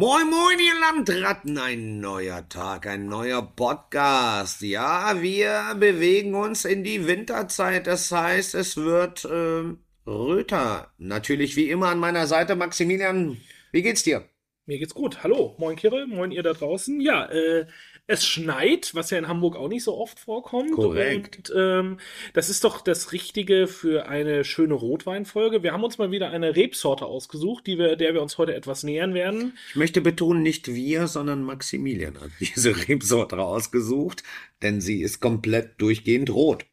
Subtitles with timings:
[0.00, 4.62] Moin, moin, ihr Landratten, ein neuer Tag, ein neuer Podcast.
[4.62, 9.74] Ja, wir bewegen uns in die Winterzeit, das heißt, es wird äh,
[10.06, 10.92] röter.
[10.98, 13.38] Natürlich wie immer an meiner Seite, Maximilian,
[13.72, 14.22] wie geht's dir?
[14.66, 15.24] Mir geht's gut.
[15.24, 17.00] Hallo, moin Kirill, moin ihr da draußen.
[17.00, 17.66] Ja, äh,
[18.08, 20.72] es schneit, was ja in Hamburg auch nicht so oft vorkommt.
[20.72, 21.50] Korrekt.
[21.50, 21.98] Und ähm,
[22.32, 25.62] das ist doch das Richtige für eine schöne Rotweinfolge.
[25.62, 28.82] Wir haben uns mal wieder eine Rebsorte ausgesucht, die wir, der wir uns heute etwas
[28.82, 29.58] nähern werden.
[29.68, 34.22] Ich möchte betonen, nicht wir, sondern Maximilian hat diese Rebsorte ausgesucht,
[34.62, 36.64] denn sie ist komplett durchgehend rot.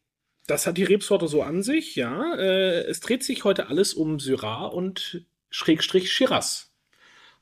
[0.46, 2.34] Das hat die Rebsorte so an sich, ja.
[2.36, 6.65] Äh, es dreht sich heute alles um Syrah und Schrägstrich Shiraz.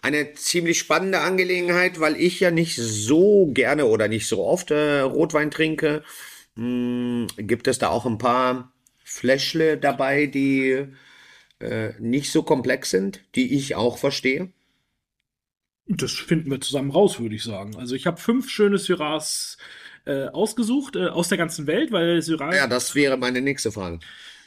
[0.04, 5.00] Eine ziemlich spannende Angelegenheit, weil ich ja nicht so gerne oder nicht so oft äh,
[5.00, 6.02] Rotwein trinke.
[6.56, 8.70] Hm, gibt es da auch ein paar
[9.02, 10.88] Fläschle dabei, die
[11.59, 14.52] äh, nicht so komplex sind, die ich auch verstehe?
[15.86, 17.74] Das finden wir zusammen raus, würde ich sagen.
[17.78, 19.56] Also ich habe fünf schöne Syrahs
[20.04, 22.54] äh, ausgesucht äh, aus der ganzen Welt, weil Syrah.
[22.54, 24.01] Ja, das wäre meine nächste Frage.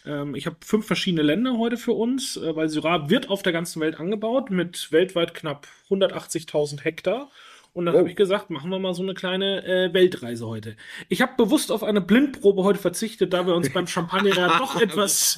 [0.07, 3.53] Ähm, ich habe fünf verschiedene Länder heute für uns, äh, weil Syrah wird auf der
[3.53, 7.29] ganzen Welt angebaut mit weltweit knapp 180.000 Hektar.
[7.73, 7.99] Und dann Oh.
[7.99, 10.75] habe ich gesagt, machen wir mal so eine kleine äh, Weltreise heute.
[11.09, 14.75] Ich habe bewusst auf eine Blindprobe heute verzichtet, da wir uns beim Champagner ja doch
[14.81, 15.37] etwas.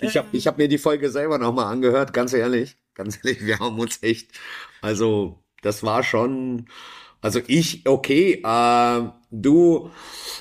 [0.00, 2.76] Ich habe ich hab mir die Folge selber nochmal angehört, ganz ehrlich.
[2.94, 4.30] Ganz ehrlich, wir haben uns echt,
[4.82, 6.66] also das war schon,
[7.24, 9.90] also ich, okay, äh, du,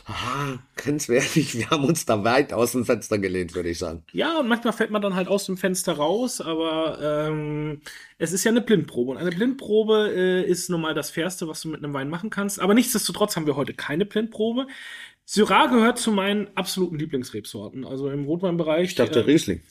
[0.06, 4.04] ah, grenzwertig, wir haben uns da weit aus dem Fenster gelehnt, würde ich sagen.
[4.12, 7.80] Ja, und manchmal fällt man dann halt aus dem Fenster raus, aber ähm,
[8.18, 9.12] es ist ja eine Blindprobe.
[9.12, 12.30] Und eine Blindprobe äh, ist nun mal das Fairste, was du mit einem Wein machen
[12.30, 12.60] kannst.
[12.60, 14.68] Aber nichtsdestotrotz haben wir heute keine Blindprobe.
[15.24, 17.86] Syrah gehört zu meinen absoluten Lieblingsrebsorten.
[17.86, 18.90] Also im Rotweinbereich.
[18.90, 19.62] Ich dachte äh, Riesling.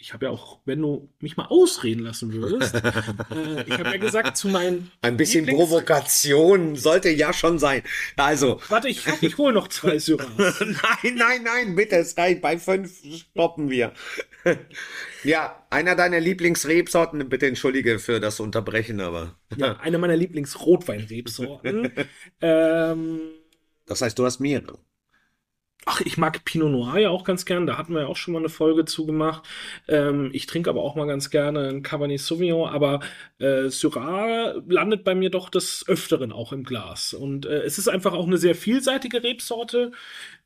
[0.00, 2.74] Ich habe ja auch, wenn du mich mal ausreden lassen würdest,
[3.30, 4.90] äh, ich habe ja gesagt, zu meinen.
[5.02, 7.82] Ein bisschen Lieblings- Provokation sollte ja schon sein.
[8.16, 10.60] Also, Warte, ich, ich hole noch zwei Syrahs.
[10.60, 12.40] nein, nein, nein, bitte, es reicht.
[12.40, 12.92] Bei fünf
[13.30, 13.92] stoppen wir.
[15.24, 19.38] ja, einer deiner Lieblingsrebsorten, bitte entschuldige für das Unterbrechen, aber.
[19.56, 21.92] Ja, eine meiner Lieblingsrotweinrebsorten.
[22.40, 23.20] ähm,
[23.86, 24.78] Das heißt, du hast mehrere.
[25.86, 27.66] Ach, ich mag Pinot Noir ja auch ganz gern.
[27.66, 29.48] Da hatten wir ja auch schon mal eine Folge zu gemacht.
[29.88, 32.68] Ähm, ich trinke aber auch mal ganz gerne ein Cabernet Sauvignon.
[32.68, 33.00] Aber
[33.38, 37.14] äh, Syrah landet bei mir doch des Öfteren auch im Glas.
[37.14, 39.92] Und äh, es ist einfach auch eine sehr vielseitige Rebsorte.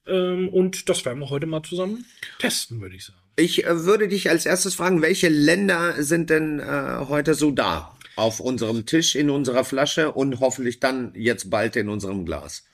[0.06, 2.04] Ähm, und das werden wir heute mal zusammen
[2.38, 3.18] testen, würde ich sagen.
[3.36, 7.96] Ich äh, würde dich als erstes fragen, welche Länder sind denn äh, heute so da?
[8.16, 12.64] Auf unserem Tisch, in unserer Flasche und hoffentlich dann jetzt bald in unserem Glas.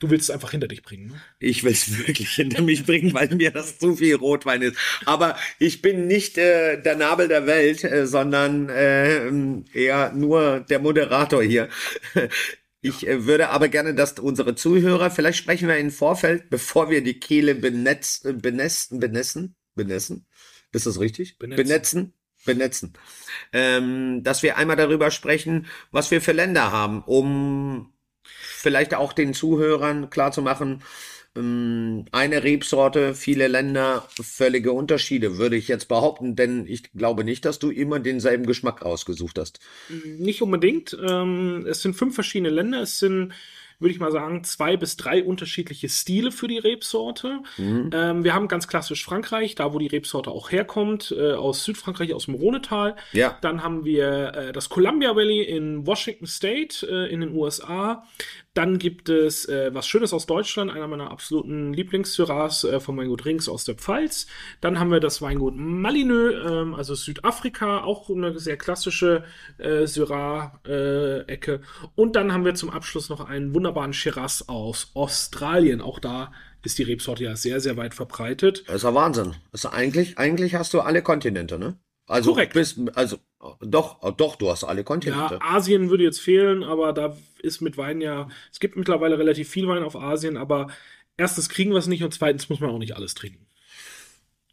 [0.00, 1.08] Du willst es einfach hinter dich bringen.
[1.08, 1.20] Ne?
[1.38, 4.76] Ich will es wirklich hinter mich bringen, weil mir das zu viel Rotwein ist.
[5.04, 9.28] Aber ich bin nicht äh, der Nabel der Welt, äh, sondern äh,
[9.72, 11.68] eher nur der Moderator hier.
[12.80, 17.02] Ich äh, würde aber gerne, dass unsere Zuhörer, vielleicht sprechen wir in Vorfeld, bevor wir
[17.02, 20.26] die Kehle benetz, äh, benessen, benessen, benessen,
[20.72, 21.38] ist das richtig?
[21.38, 21.64] Benetzen.
[21.64, 22.12] Benetzen,
[22.44, 22.92] benetzen.
[23.52, 27.92] Ähm, dass wir einmal darüber sprechen, was wir für Länder haben, um
[28.58, 30.82] vielleicht auch den Zuhörern klarzumachen,
[31.36, 37.44] ähm, eine Rebsorte, viele Länder, völlige Unterschiede, würde ich jetzt behaupten, denn ich glaube nicht,
[37.44, 39.60] dass du immer denselben Geschmack rausgesucht hast.
[40.18, 40.96] Nicht unbedingt.
[41.00, 42.82] Ähm, es sind fünf verschiedene Länder.
[42.82, 43.32] Es sind,
[43.78, 47.40] würde ich mal sagen, zwei bis drei unterschiedliche Stile für die Rebsorte.
[47.92, 52.14] Ähm, wir haben ganz klassisch Frankreich, da wo die Rebsorte auch herkommt, äh, aus Südfrankreich,
[52.14, 52.96] aus dem Rhonetal.
[53.12, 53.38] Ja.
[53.40, 58.04] Dann haben wir äh, das Columbia Valley in Washington State äh, in den USA.
[58.58, 63.24] Dann gibt es äh, was Schönes aus Deutschland, einer meiner absoluten Lieblings-Syrahs äh, von Weingut
[63.24, 64.26] Rings aus der Pfalz.
[64.60, 69.22] Dann haben wir das Weingut Malineux, ähm, also Südafrika, auch eine sehr klassische
[69.58, 71.60] äh, Syrah-Ecke.
[71.94, 75.80] Und dann haben wir zum Abschluss noch einen wunderbaren Shiraz aus Australien.
[75.80, 76.32] Auch da
[76.64, 78.64] ist die Rebsorte ja sehr, sehr weit verbreitet.
[78.66, 79.36] Das ist ja Wahnsinn.
[79.52, 81.78] Das ist eigentlich, eigentlich hast du alle Kontinente, ne?
[82.08, 82.54] Also, Korrekt.
[82.54, 83.18] Bis, also,
[83.60, 85.34] doch, doch, du hast alle Kontinente.
[85.34, 89.48] Ja, Asien würde jetzt fehlen, aber da ist mit Wein ja, es gibt mittlerweile relativ
[89.48, 90.68] viel Wein auf Asien, aber
[91.16, 93.47] erstens kriegen wir es nicht und zweitens muss man auch nicht alles trinken.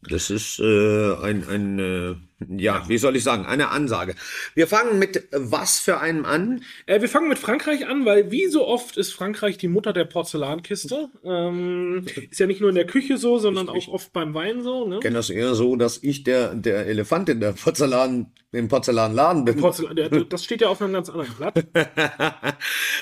[0.10, 2.16] Das ist äh, ein, ein äh,
[2.50, 4.16] ja, wie soll ich sagen, eine Ansage.
[4.56, 6.64] Wir fangen mit was für einem an?
[6.86, 10.06] Äh, wir fangen mit Frankreich an, weil wie so oft ist Frankreich die Mutter der
[10.06, 11.10] Porzellankiste.
[11.24, 14.86] Ähm, ist ja nicht nur in der Küche so, sondern auch oft beim Wein so.
[14.86, 14.96] Ne?
[14.96, 19.46] Ich kenne das eher so, dass ich der, der Elefant in der Porzellan, im Porzellanladen
[19.46, 19.58] bin.
[19.58, 21.66] Porzellan, das steht ja auf einem ganz anderen Blatt.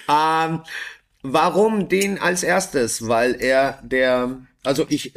[0.09, 0.61] ähm,
[1.23, 3.07] warum den als erstes?
[3.07, 5.13] Weil er der, also ich,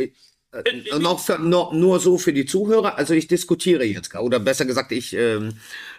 [0.98, 4.64] noch für, nur, nur so für die Zuhörer, also ich diskutiere jetzt, gar- oder besser
[4.64, 5.54] gesagt, ich ähm,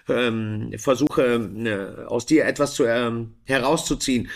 [0.08, 4.30] ähm, versuche äh, aus dir etwas zu, ähm, herauszuziehen.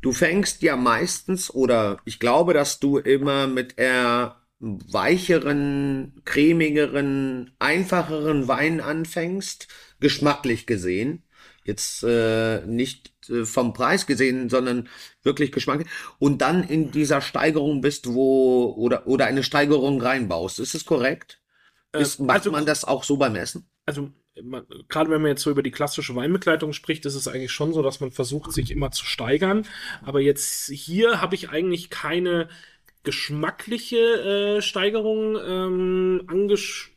[0.00, 8.48] Du fängst ja meistens, oder ich glaube, dass du immer mit eher weicheren, cremigeren, einfacheren
[8.48, 9.68] Wein anfängst,
[10.00, 11.22] geschmacklich gesehen.
[11.68, 14.88] Jetzt äh, nicht äh, vom Preis gesehen, sondern
[15.22, 15.86] wirklich geschmacklich.
[16.18, 20.60] Und dann in dieser Steigerung bist, wo oder oder eine Steigerung reinbaust.
[20.60, 21.42] Ist es korrekt?
[21.92, 23.68] Äh, Ist, macht also- man das auch so beim Essen?
[23.84, 24.10] also
[24.42, 27.72] man, gerade wenn man jetzt so über die klassische Weinbegleitung spricht, ist es eigentlich schon
[27.72, 29.66] so, dass man versucht, sich immer zu steigern.
[30.02, 32.48] Aber jetzt hier habe ich eigentlich keine
[33.02, 33.96] geschmackliche
[34.58, 36.92] äh, Steigerung ähm, angesch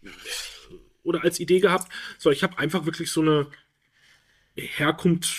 [1.04, 3.48] oder als Idee gehabt, sondern ich habe einfach wirklich so eine
[4.56, 5.36] Herkunft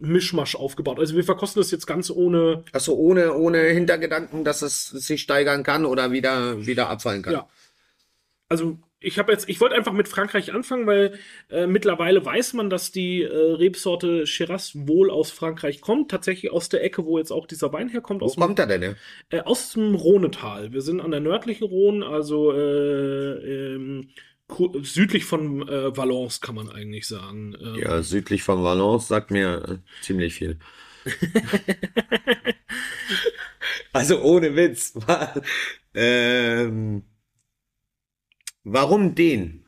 [0.00, 0.98] Mischmasch aufgebaut.
[0.98, 5.62] Also wir verkosten das jetzt ganz ohne Also ohne ohne Hintergedanken, dass es sich steigern
[5.62, 7.32] kann oder wieder wieder abfallen kann.
[7.32, 7.48] Ja.
[8.48, 11.18] Also ich habe jetzt, ich wollte einfach mit Frankreich anfangen, weil
[11.50, 16.68] äh, mittlerweile weiß man, dass die äh, Rebsorte Shiraz wohl aus Frankreich kommt, tatsächlich aus
[16.68, 18.80] der Ecke, wo jetzt auch dieser Wein herkommt, Wo aus, kommt er denn?
[18.80, 18.96] Dem,
[19.30, 20.72] äh, aus dem Rhonetal.
[20.72, 24.08] Wir sind an der nördlichen Rhone, also äh, ähm,
[24.82, 27.54] südlich von äh, Valence, kann man eigentlich sagen.
[27.60, 30.58] Ähm, Ja, südlich von Valence sagt mir äh, ziemlich viel.
[33.92, 34.94] also ohne Witz.
[35.94, 37.02] ähm,
[38.64, 39.64] warum den?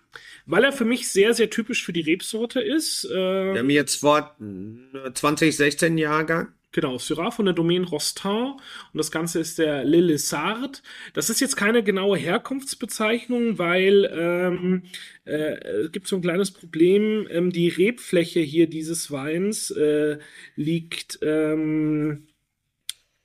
[0.46, 3.04] Weil er für mich sehr, sehr typisch für die Rebsorte ist.
[3.04, 3.14] Äh,
[3.52, 6.54] Wir haben jetzt vor äh, 2016 Jahrgang.
[6.72, 8.52] Genau, Syrah von der Domaine Rostin
[8.92, 10.82] und das Ganze ist der Le Lessard.
[11.14, 14.82] Das ist jetzt keine genaue Herkunftsbezeichnung, weil ähm,
[15.24, 17.26] äh, es gibt so ein kleines Problem.
[17.28, 20.18] Ähm, die Rebfläche hier dieses Weins äh,
[20.54, 22.28] liegt ähm,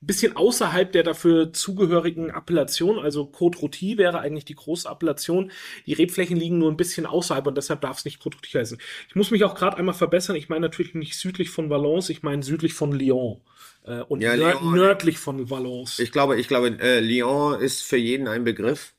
[0.06, 5.52] bisschen außerhalb der dafür zugehörigen Appellation, also Côte Rôtie wäre eigentlich die große Appellation.
[5.86, 8.78] Die Rebflächen liegen nur ein bisschen außerhalb und deshalb darf es nicht Côte Rôtie heißen.
[9.08, 10.36] Ich muss mich auch gerade einmal verbessern.
[10.36, 13.42] Ich meine natürlich nicht südlich von Valence, ich meine südlich von Lyon.
[13.84, 14.74] Äh, und Ja, nör Lyon.
[14.74, 16.00] nördlich von Valence.
[16.00, 18.94] Ich glaube, ich glaube, äh, Lyon ist für jeden ein Begriff.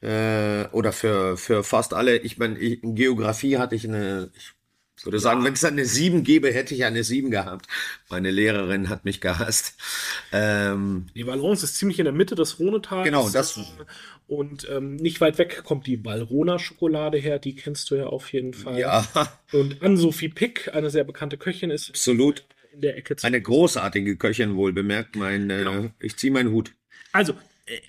[0.00, 2.16] Äh, oder für, für fast alle.
[2.18, 4.52] Ich meine, Geografie hatte ich eine, ich
[5.04, 7.66] würde sagen, wenn es eine 7 gäbe, hätte ich eine 7 gehabt.
[8.10, 9.74] Meine Lehrerin hat mich gehasst.
[10.32, 13.04] Ähm, Die Valence ist ziemlich in der Mitte des Rhonetals.
[13.04, 13.62] Genau, das- Äh,
[14.28, 18.54] Und ähm, nicht weit weg kommt die Valrhona-Schokolade her, die kennst du ja auf jeden
[18.54, 18.78] Fall.
[18.78, 19.06] ja,
[19.52, 22.44] Und Ann-Sophie Pick, eine sehr bekannte Köchin, ist absolut.
[22.72, 25.16] in der Ecke zu Eine großartige Köchin wohl bemerkt.
[25.16, 26.72] Mein, äh, ich ziehe meinen Hut.
[27.12, 27.36] Also, äh,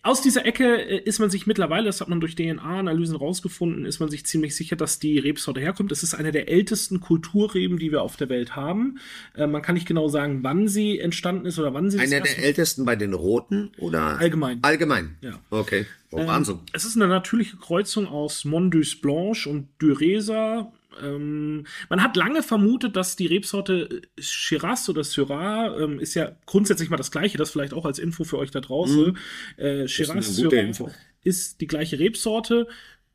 [0.03, 3.99] aus dieser Ecke äh, ist man sich mittlerweile, das hat man durch DNA-Analysen rausgefunden, ist
[3.99, 5.91] man sich ziemlich sicher, dass die Rebsorte herkommt.
[5.91, 8.99] Es ist eine der ältesten Kulturreben, die wir auf der Welt haben.
[9.35, 12.37] Äh, man kann nicht genau sagen, wann sie entstanden ist oder wann sie Einer der
[12.37, 14.19] ältesten bei den Roten oder?
[14.19, 14.59] Allgemein.
[14.61, 15.17] Allgemein.
[15.21, 15.39] Ja.
[15.49, 15.85] Okay.
[16.11, 16.59] Oh, Ähm, Wahnsinn.
[16.73, 20.71] Es ist eine natürliche Kreuzung aus Mondus Blanche und Duresa.
[21.01, 26.90] Ähm, man hat lange vermutet, dass die Rebsorte Shiraz oder Syrah ähm, ist ja grundsätzlich
[26.90, 29.18] mal das gleiche, das vielleicht auch als Info für euch da draußen.
[29.57, 30.92] Äh, Shiraz, Syrah
[31.24, 32.68] ist die gleiche Rebsorte.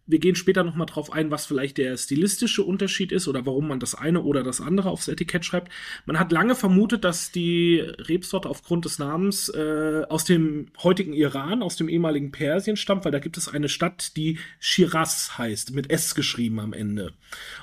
[0.08, 3.68] Wir gehen später noch mal drauf ein, was vielleicht der stilistische Unterschied ist oder warum
[3.68, 5.70] man das eine oder das andere aufs Etikett schreibt.
[6.06, 11.62] Man hat lange vermutet, dass die Rebsorte aufgrund des Namens äh, aus dem heutigen Iran,
[11.62, 15.90] aus dem ehemaligen Persien stammt, weil da gibt es eine Stadt, die Shiraz heißt, mit
[15.90, 17.12] S geschrieben am Ende.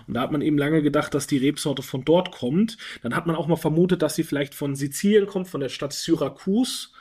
[0.08, 2.78] Und da hat man eben lange gedacht, dass die Rebsorte von dort kommt.
[3.02, 5.94] Dann hat man auch mal vermutet, dass sie vielleicht von Sizilien kommt, von der Stadt
[5.94, 6.94] Syrakus.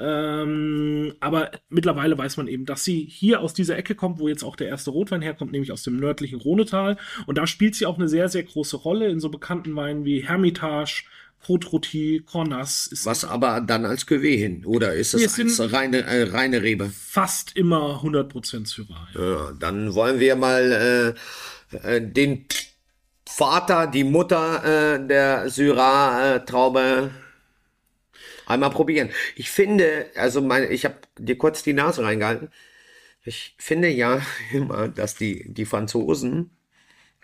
[0.00, 4.42] Ähm, aber mittlerweile weiß man eben, dass sie hier aus dieser Ecke kommt, wo jetzt
[4.44, 6.96] auch der erste Rotwein herkommt, nämlich aus dem nördlichen Rhonetal.
[7.26, 10.26] Und da spielt sie auch eine sehr, sehr große Rolle in so bekannten Weinen wie
[10.26, 11.04] Hermitage,
[11.48, 12.86] Rôtie, Cornas.
[12.88, 16.90] Ist Was aber dann als Cuvée hin, oder ist sind- als reine, äh, reine Rebe?
[16.90, 19.08] fast immer 100% Syrah.
[19.14, 19.52] Ja.
[19.58, 21.16] Dann wollen wir mal
[21.72, 22.44] äh, äh, den
[23.26, 27.10] Vater, die Mutter äh, der Syrah-Traube
[28.50, 29.10] einmal probieren.
[29.36, 32.50] Ich finde, also meine, ich habe dir kurz die Nase reingehalten.
[33.24, 36.50] Ich finde ja immer, dass die, die Franzosen,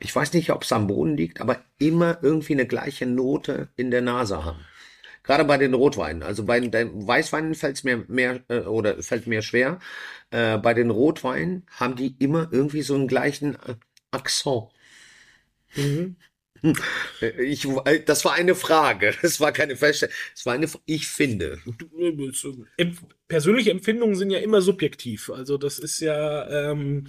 [0.00, 3.90] ich weiß nicht, ob es am Boden liegt, aber immer irgendwie eine gleiche Note in
[3.90, 4.60] der Nase haben.
[5.22, 6.22] Gerade bei den Rotweinen.
[6.22, 9.80] Also bei den Weißweinen fällt es mir mehr äh, oder fällt mir schwer.
[10.30, 13.74] Äh, bei den Rotweinen haben die immer irgendwie so einen gleichen äh,
[14.12, 14.68] Akzent.
[15.74, 16.16] Mhm.
[17.38, 17.66] Ich,
[18.04, 19.14] das war eine Frage.
[19.22, 20.14] Das war keine Feststellung.
[20.34, 20.68] Das war eine.
[20.84, 21.58] Ich finde.
[23.28, 25.30] Persönliche Empfindungen sind ja immer subjektiv.
[25.30, 27.06] Also das ist ja, ähm,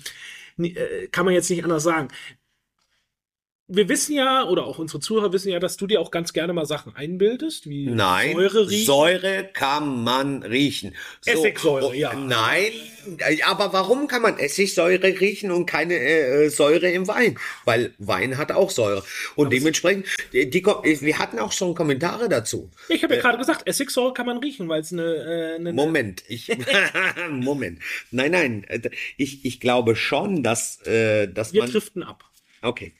[0.58, 2.08] äh, kann man jetzt nicht anders sagen.
[3.70, 6.54] Wir wissen ja, oder auch unsere Zuhörer wissen ja, dass du dir auch ganz gerne
[6.54, 8.86] mal Sachen einbildest, wie Nein, Säure riechen.
[8.86, 10.96] Säure kann man riechen.
[11.26, 12.14] Essigsäure, oh, ja.
[12.14, 12.72] Nein,
[13.20, 17.38] äh, aber warum kann man Essigsäure riechen und keine äh, Säure im Wein?
[17.66, 19.04] Weil Wein hat auch Säure.
[19.36, 22.70] Und dementsprechend, die, die, Ko- wir hatten auch schon Kommentare dazu.
[22.88, 26.24] Ich habe ja gerade gesagt, Essigsäure kann man riechen, weil es eine, äh, eine Moment,
[26.30, 26.50] ich
[27.30, 27.80] Moment.
[28.12, 28.80] Nein, nein, äh,
[29.18, 31.72] ich, ich glaube schon, dass, äh, dass wir man.
[31.72, 32.24] driften ab.
[32.62, 32.94] Okay.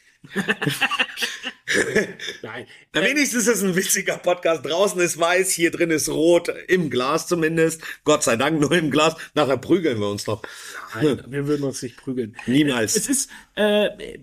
[2.42, 2.66] Nein.
[2.94, 4.66] Na, wenigstens ist es ein witziger Podcast.
[4.66, 7.82] Draußen ist weiß, hier drin ist rot, im Glas zumindest.
[8.04, 9.16] Gott sei Dank nur im Glas.
[9.36, 10.42] Nachher prügeln wir uns noch.
[10.96, 12.36] Nein, wir würden uns nicht prügeln.
[12.46, 12.96] Niemals.
[12.96, 14.20] Es ist, äh,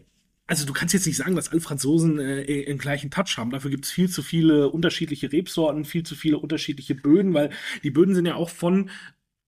[0.46, 3.50] also du kannst jetzt nicht sagen, dass alle Franzosen äh, den gleichen Touch haben.
[3.50, 7.50] Dafür gibt es viel zu viele unterschiedliche Rebsorten, viel zu viele unterschiedliche Böden, weil
[7.82, 8.90] die Böden sind ja auch von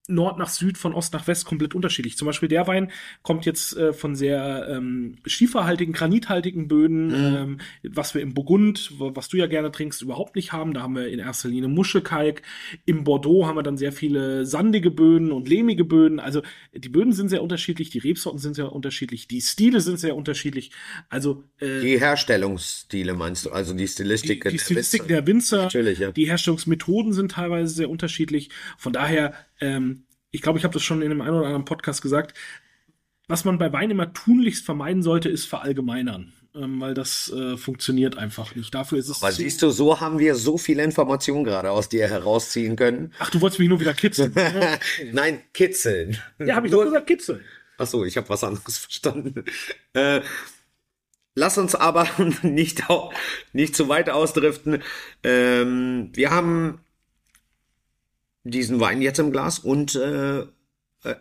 [0.09, 2.17] Nord nach Süd, von Ost nach West komplett unterschiedlich.
[2.17, 2.91] Zum Beispiel der Wein
[3.23, 9.29] kommt jetzt äh, von sehr ähm, schieferhaltigen, granithaltigen Böden, ähm, was wir im Burgund, was
[9.29, 10.75] du ja gerne trinkst, überhaupt nicht haben.
[10.75, 12.43] Da haben wir in erster Linie Muschelkalk.
[12.85, 16.21] Im Bordeaux haben wir dann sehr viele sandige Böden und lehmige Böden.
[16.21, 16.43] Also
[16.75, 20.71] die Böden sind sehr unterschiedlich, die Rebsorten sind sehr unterschiedlich, die Stile sind sehr unterschiedlich.
[21.09, 24.45] Also äh, Die Herstellungsstile meinst du, also die Stilistik.
[24.45, 25.09] die, die der Stilistik Witze.
[25.13, 26.13] der Winzer, Natürlich, ja.
[26.13, 28.51] die Herstellungsmethoden sind teilweise sehr unterschiedlich.
[28.79, 29.96] Von daher, ähm,
[30.37, 32.37] ich glaube, ich habe das schon in einem einen oder anderen Podcast gesagt.
[33.27, 38.19] Was man bei Wein immer tunlichst vermeiden sollte, ist verallgemeinern, ähm, weil das äh, funktioniert
[38.19, 38.73] einfach nicht.
[38.75, 39.23] Dafür ist es.
[39.23, 43.15] Aber siehst du, so haben wir so viel Information gerade aus dir herausziehen können.
[43.19, 44.33] Ach, du wolltest mich nur wieder kitzeln.
[44.35, 44.79] ne?
[45.13, 46.19] Nein, kitzeln.
[46.39, 47.41] ja, habe ich doch gesagt, kitzeln.
[47.79, 49.45] Ach so, ich habe was anderes verstanden.
[49.95, 50.21] Äh,
[51.35, 52.07] lass uns aber
[52.43, 52.85] nicht,
[53.55, 54.83] nicht zu weit ausdriften.
[55.25, 56.81] Ähm, wir haben
[58.51, 60.47] diesen Wein jetzt im Glas und äh, äh,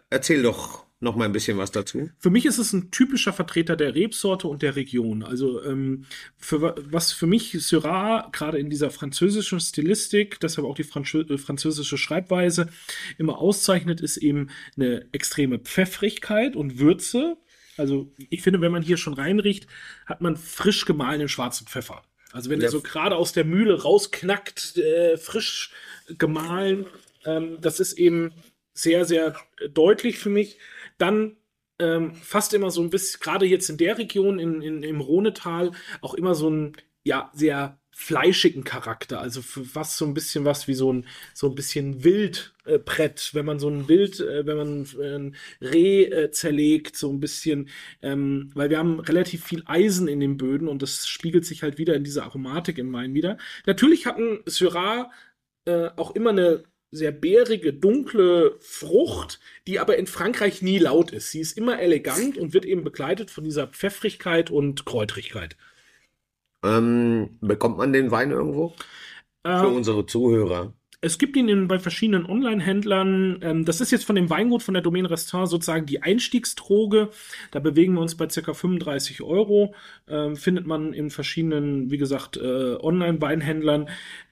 [0.10, 2.10] erzähl doch noch mal ein bisschen was dazu.
[2.20, 5.24] Für mich ist es ein typischer Vertreter der Rebsorte und der Region.
[5.24, 6.06] Also ähm,
[6.38, 11.22] für, wa- was für mich Syrah gerade in dieser französischen Stilistik, deshalb auch die Franzö
[11.30, 12.70] äh, französische Schreibweise,
[13.18, 17.38] immer auszeichnet, ist eben eine extreme Pfeffrigkeit und Würze.
[17.78, 19.68] Also ich finde, wenn man hier schon reinriecht,
[20.06, 22.04] hat man frisch gemahlenen schwarzen Pfeffer.
[22.32, 22.68] Also wenn Ja.
[22.68, 25.72] er so gerade aus der Mühle rausknackt, äh, frisch
[26.18, 26.86] gemahlen,
[27.26, 28.34] ähm, das ist eben
[28.74, 29.36] sehr, sehr
[29.72, 30.60] deutlich für mich.
[30.98, 31.38] Dann
[31.80, 35.72] ähm, fast immer so ein bisschen, gerade jetzt in der Region, in, in, im Rhonetal,
[36.02, 39.22] auch immer so ein, ja, sehr fleischigen Charakter.
[39.22, 43.46] Also für was so ein bisschen was wie so ein, so ein bisschen Wildbrett, wenn
[43.46, 47.70] man so ein Wild, äh, wenn man äh, ein Reh äh, zerlegt, so ein bisschen,
[48.02, 51.78] ähm, weil wir haben relativ viel Eisen in den Böden und das spiegelt sich halt
[51.78, 53.38] wieder in dieser Aromatik im Wein wieder.
[53.66, 55.10] Natürlich hatten Syrah
[55.64, 56.64] äh, auch immer eine
[56.96, 61.32] sehr bärige, dunkle Frucht, die aber in Frankreich nie laut ist.
[61.32, 65.58] Sie ist immer elegant und wird eben begleitet von dieser Pfeffrigkeit und Kräutrigkeit.
[66.64, 68.76] Ähm, bekommt man den Wein irgendwo?
[69.56, 70.74] Für Ähm, unsere Zuhörer.
[71.06, 73.40] Es gibt ihn bei verschiedenen Online-Händlern.
[73.44, 77.10] Ähm, das ist jetzt von dem Weingut von der Domaine Restaurant sozusagen die Einstiegsdroge.
[77.52, 78.54] Da bewegen wir uns bei ca.
[78.54, 79.76] 35 Euro.
[80.08, 83.88] Ähm, findet man in verschiedenen, wie gesagt, äh, Online-Weinhändlern.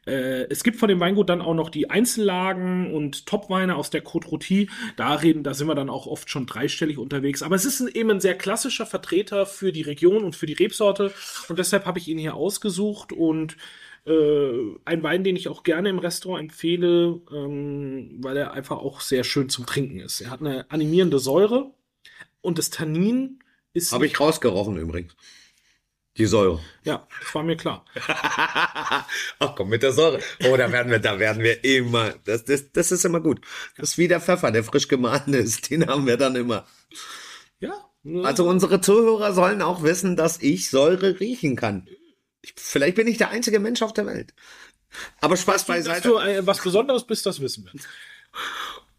[0.08, 4.04] Äh, es gibt von dem Weingut dann auch noch die Einzellagen und Topweine aus der
[4.04, 4.68] Côte Rôtie.
[4.96, 7.44] Da reden, da sind wir dann auch oft schon dreistellig unterwegs.
[7.44, 11.14] Aber es ist eben ein sehr klassischer Vertreter für die Region und für die Rebsorte.
[11.50, 13.58] Und deshalb habe ich ihn hier ausgesucht und
[14.06, 19.02] äh, ein Wein, den ich auch gerne im Restaurant empfehle, ähm, weil er einfach auch
[19.02, 20.22] sehr schön zum Trinken ist.
[20.22, 21.72] Er hat eine animierende Säure
[22.42, 23.40] und das Tannin
[23.74, 23.92] ist.
[23.92, 25.16] Habe ich rausgerochen übrigens.
[26.18, 26.60] Die Säure.
[26.84, 27.86] Ja, das war mir klar.
[29.40, 30.20] Ach komm, mit der Säure.
[30.46, 32.14] Oh, da werden wir, da werden wir immer.
[32.26, 33.42] Das, das, das ist immer gut.
[33.78, 35.72] Das ist wie der Pfeffer, der frisch gemahlen ist.
[35.72, 36.68] Den haben wir dann immer.
[37.60, 37.74] Ja.
[38.24, 41.88] Also unsere Zuhörer sollen auch wissen, dass ich Säure riechen kann.
[42.44, 44.34] Ich, vielleicht bin ich der einzige Mensch auf der Welt.
[45.22, 46.08] Aber Spaß dass beiseite.
[46.10, 47.82] du äh, was Besonderes bist, das wissen wir.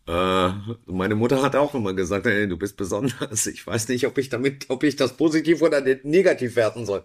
[0.07, 0.53] Äh,
[0.87, 3.47] meine Mutter hat auch immer gesagt, ey, du bist besonders.
[3.47, 7.05] Ich weiß nicht, ob ich damit, ob ich das positiv oder negativ werten soll.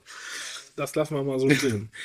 [0.75, 1.91] Das lassen wir mal so stehen.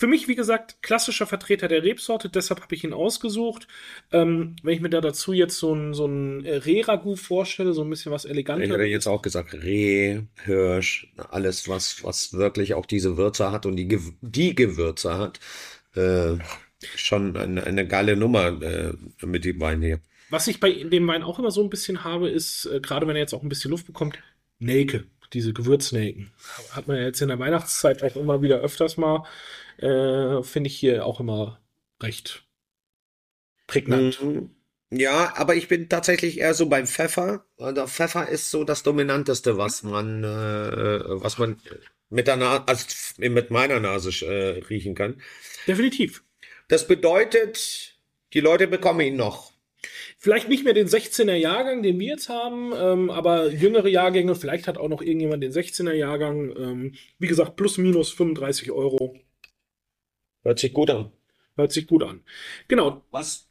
[0.00, 3.66] Für mich, wie gesagt, klassischer Vertreter der Rebsorte, deshalb habe ich ihn ausgesucht.
[4.12, 7.82] Ähm, wenn ich mir da dazu jetzt so ein, so ein äh, Reh-Ragout vorstelle, so
[7.82, 8.64] ein bisschen was Ich eleganter.
[8.74, 13.74] hätte jetzt auch gesagt, Reh, Hirsch, alles, was, was wirklich auch diese Würze hat und
[13.74, 15.40] die, Gew- die Gewürze hat.
[15.96, 16.36] Äh,
[16.94, 18.92] schon eine, eine geile Nummer äh,
[19.26, 19.98] mit dem Wein hier.
[20.30, 23.16] Was ich bei dem Wein auch immer so ein bisschen habe, ist, äh, gerade wenn
[23.16, 24.16] er jetzt auch ein bisschen Luft bekommt,
[24.60, 26.30] Nelke, diese Gewürznelken.
[26.70, 29.24] Hat man ja jetzt in der Weihnachtszeit auch immer wieder öfters mal,
[29.78, 31.60] äh, finde ich hier auch immer
[32.02, 32.44] recht
[33.66, 34.22] prägnant.
[34.22, 34.50] Mhm.
[34.90, 37.44] Ja, aber ich bin tatsächlich eher so beim Pfeffer.
[37.58, 41.60] Der Pfeffer ist so das Dominanteste, was man, äh, was man
[42.08, 42.86] mit der Nase, also
[43.18, 45.20] mit meiner Nase äh, riechen kann.
[45.66, 46.24] Definitiv.
[46.68, 47.96] Das bedeutet,
[48.32, 49.52] die Leute bekommen ihn noch.
[50.16, 54.66] Vielleicht nicht mehr den 16er Jahrgang, den wir jetzt haben, ähm, aber jüngere Jahrgänge, vielleicht
[54.66, 56.50] hat auch noch irgendjemand den 16er Jahrgang.
[56.56, 59.16] Ähm, wie gesagt, plus minus 35 Euro.
[60.42, 61.12] Hört sich gut an.
[61.56, 62.22] Hört sich gut an.
[62.68, 63.02] Genau.
[63.10, 63.48] Was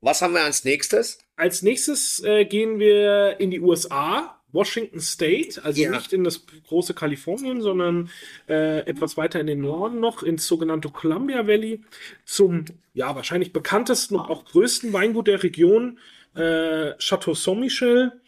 [0.00, 1.18] was haben wir als nächstes?
[1.36, 4.36] Als nächstes äh, gehen wir in die USA.
[4.52, 5.90] Washington State, also ja.
[5.90, 8.10] nicht in das große Kalifornien, sondern
[8.48, 11.82] äh, etwas weiter in den Norden noch, ins sogenannte Columbia Valley,
[12.24, 16.00] zum ja wahrscheinlich bekanntesten und auch größten Weingut der Region,
[16.34, 18.20] äh, Chateau Saint-Michel.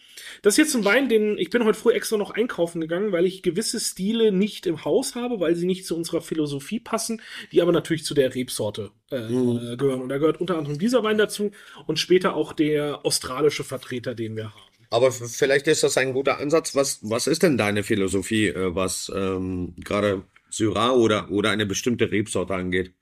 [0.42, 3.26] Das ist jetzt ein Wein, den ich bin heute früh extra noch einkaufen gegangen, weil
[3.26, 7.22] ich gewisse Stile nicht im Haus habe, weil sie nicht zu unserer Philosophie passen,
[7.52, 9.76] die aber natürlich zu der Rebsorte äh, mhm.
[9.78, 10.02] gehören.
[10.02, 11.52] Und da gehört unter anderem dieser Wein dazu
[11.86, 14.72] und später auch der australische Vertreter, den wir haben.
[14.90, 16.74] Aber vielleicht ist das ein guter Ansatz.
[16.74, 22.10] Was, was ist denn deine Philosophie, äh, was ähm, gerade Syrah oder, oder eine bestimmte
[22.10, 22.92] Rebsorte angeht?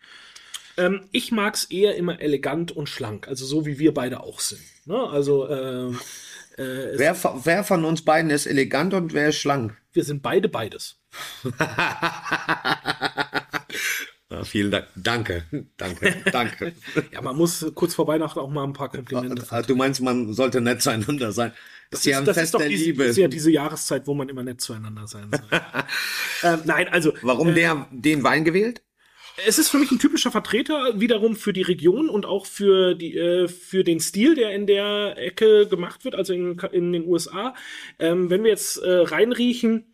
[0.76, 4.40] Ähm, ich mag es eher immer elegant und schlank, also so wie wir beide auch
[4.40, 4.62] sind.
[4.84, 4.98] Ne?
[4.98, 5.90] Also äh,
[6.60, 9.76] äh, wer, wer von uns beiden ist elegant und wer ist schlank?
[9.92, 11.00] Wir sind beide beides.
[14.30, 14.86] Ja, vielen Dank.
[14.94, 15.44] Danke,
[15.76, 16.72] danke, danke.
[17.12, 19.44] ja, man muss kurz vor Weihnachten auch mal ein paar Komplimente.
[19.50, 21.52] Ah, du meinst, man sollte nett zueinander sein.
[21.90, 23.02] Das, ist ja ein das Fest ist doch der diese, Liebe.
[23.02, 25.60] Das ist ja diese Jahreszeit, wo man immer nett zueinander sein soll.
[26.44, 27.12] ähm, nein, also.
[27.22, 28.82] Warum äh, der, den Wein gewählt?
[29.46, 33.16] Es ist für mich ein typischer Vertreter wiederum für die Region und auch für die
[33.16, 37.54] äh, für den Stil, der in der Ecke gemacht wird, also in, in den USA.
[37.98, 39.86] Ähm, wenn wir jetzt äh, reinriechen,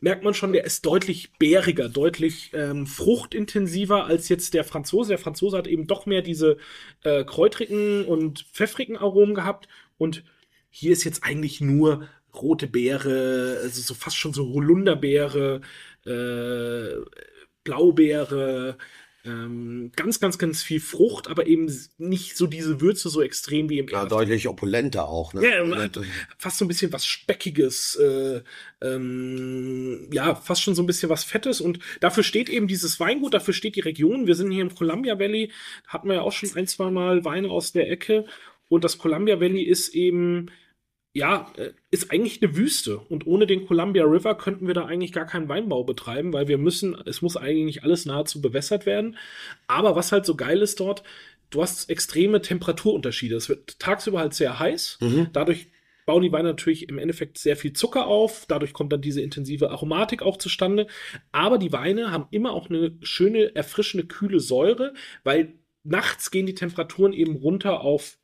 [0.00, 5.10] merkt man schon, der ist deutlich bäriger, deutlich ähm, fruchtintensiver als jetzt der Franzose.
[5.10, 6.56] Der Franzose hat eben doch mehr diese
[7.04, 9.68] äh, kräutrigen und pfeffrigen Aromen gehabt
[9.98, 10.24] und
[10.70, 15.60] hier ist jetzt eigentlich nur rote Beere, also so fast schon so Holunderbeere,
[16.06, 16.94] äh,
[17.70, 18.76] Blaubeere,
[19.24, 23.78] ähm, ganz, ganz, ganz viel Frucht, aber eben nicht so diese Würze so extrem wie
[23.78, 25.46] im Ja, deutlich opulenter auch, ne?
[25.46, 25.88] Ja,
[26.38, 28.40] fast so ein bisschen was Speckiges, äh,
[28.82, 33.34] ähm, ja, fast schon so ein bisschen was Fettes und dafür steht eben dieses Weingut,
[33.34, 34.26] dafür steht die Region.
[34.26, 35.52] Wir sind hier im Columbia Valley,
[35.86, 38.24] hatten wir ja auch schon ein, zwei Mal Weine aus der Ecke
[38.68, 40.46] und das Columbia Valley ist eben
[41.12, 42.98] ja, äh, ist eigentlich eine Wüste.
[42.98, 46.58] Und ohne den Columbia River könnten wir da eigentlich gar keinen Weinbau betreiben, weil wir
[46.58, 49.16] müssen, es muss eigentlich alles nahezu bewässert werden.
[49.66, 51.02] Aber was halt so geil ist dort,
[51.50, 53.34] du hast extreme Temperaturunterschiede.
[53.34, 54.98] Es wird tagsüber halt sehr heiß.
[55.00, 55.28] Mhm.
[55.32, 55.68] Dadurch
[56.06, 58.46] bauen die Weine natürlich im Endeffekt sehr viel Zucker auf.
[58.46, 60.86] Dadurch kommt dann diese intensive Aromatik auch zustande.
[61.32, 64.94] Aber die Weine haben immer auch eine schöne, erfrischende, kühle Säure,
[65.24, 68.19] weil nachts gehen die Temperaturen eben runter auf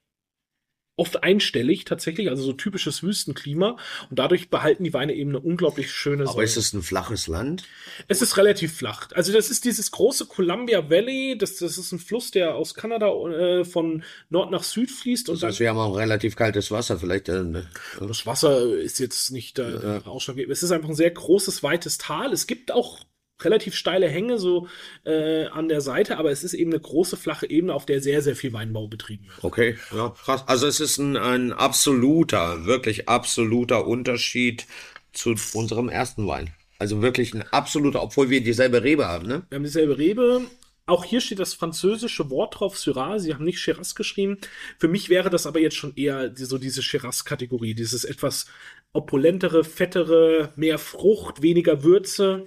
[0.97, 3.77] oft einstellig tatsächlich, also so typisches Wüstenklima.
[4.09, 6.45] Und dadurch behalten die Weine eben eine unglaublich schöne Aber Säure.
[6.45, 7.65] ist es ein flaches Land?
[8.09, 9.09] Es ist relativ flach.
[9.15, 11.37] Also das ist dieses große Columbia Valley.
[11.39, 15.29] Das, das ist ein Fluss, der aus Kanada äh, von Nord nach Süd fließt.
[15.29, 16.99] Und das heißt, wir haben auch relativ kaltes Wasser.
[16.99, 17.29] Vielleicht.
[17.29, 17.67] Äh, ne?
[18.01, 20.07] Das Wasser ist jetzt nicht äh, ja.
[20.07, 20.53] ausschlaggebend.
[20.53, 22.33] Es ist einfach ein sehr großes, weites Tal.
[22.33, 23.01] Es gibt auch
[23.42, 24.68] relativ steile Hänge so
[25.05, 28.22] äh, an der Seite, aber es ist eben eine große flache Ebene, auf der sehr,
[28.22, 29.44] sehr viel Weinbau betrieben wird.
[29.44, 30.44] Okay, ja, krass.
[30.46, 34.66] Also es ist ein, ein absoluter, wirklich absoluter Unterschied
[35.12, 36.51] zu unserem ersten Wein.
[36.79, 39.46] Also wirklich ein absoluter, obwohl wir dieselbe Rebe haben, ne?
[39.49, 40.42] Wir haben dieselbe Rebe.
[40.88, 43.18] Auch hier steht das französische Wort drauf, Syrah.
[43.18, 44.38] Sie haben nicht Shiraz geschrieben.
[44.79, 47.75] Für mich wäre das aber jetzt schon eher so diese Shiraz-Kategorie.
[47.75, 48.46] Dieses etwas
[48.92, 52.46] opulentere, fettere, mehr Frucht, weniger Würze.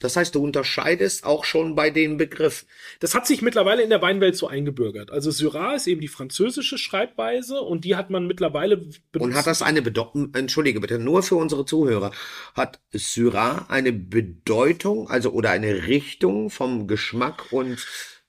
[0.00, 2.68] Das heißt, du unterscheidest auch schon bei den Begriffen.
[3.00, 5.10] Das hat sich mittlerweile in der Weinwelt so eingebürgert.
[5.10, 9.04] Also Syrah ist eben die französische Schreibweise und die hat man mittlerweile benutzt.
[9.14, 12.12] Und hat das eine Bedeutung, entschuldige bitte, nur für unsere Zuhörer,
[12.54, 17.78] hat Syrah eine Bedeutung, also oder eine Richtung vom Geschmack und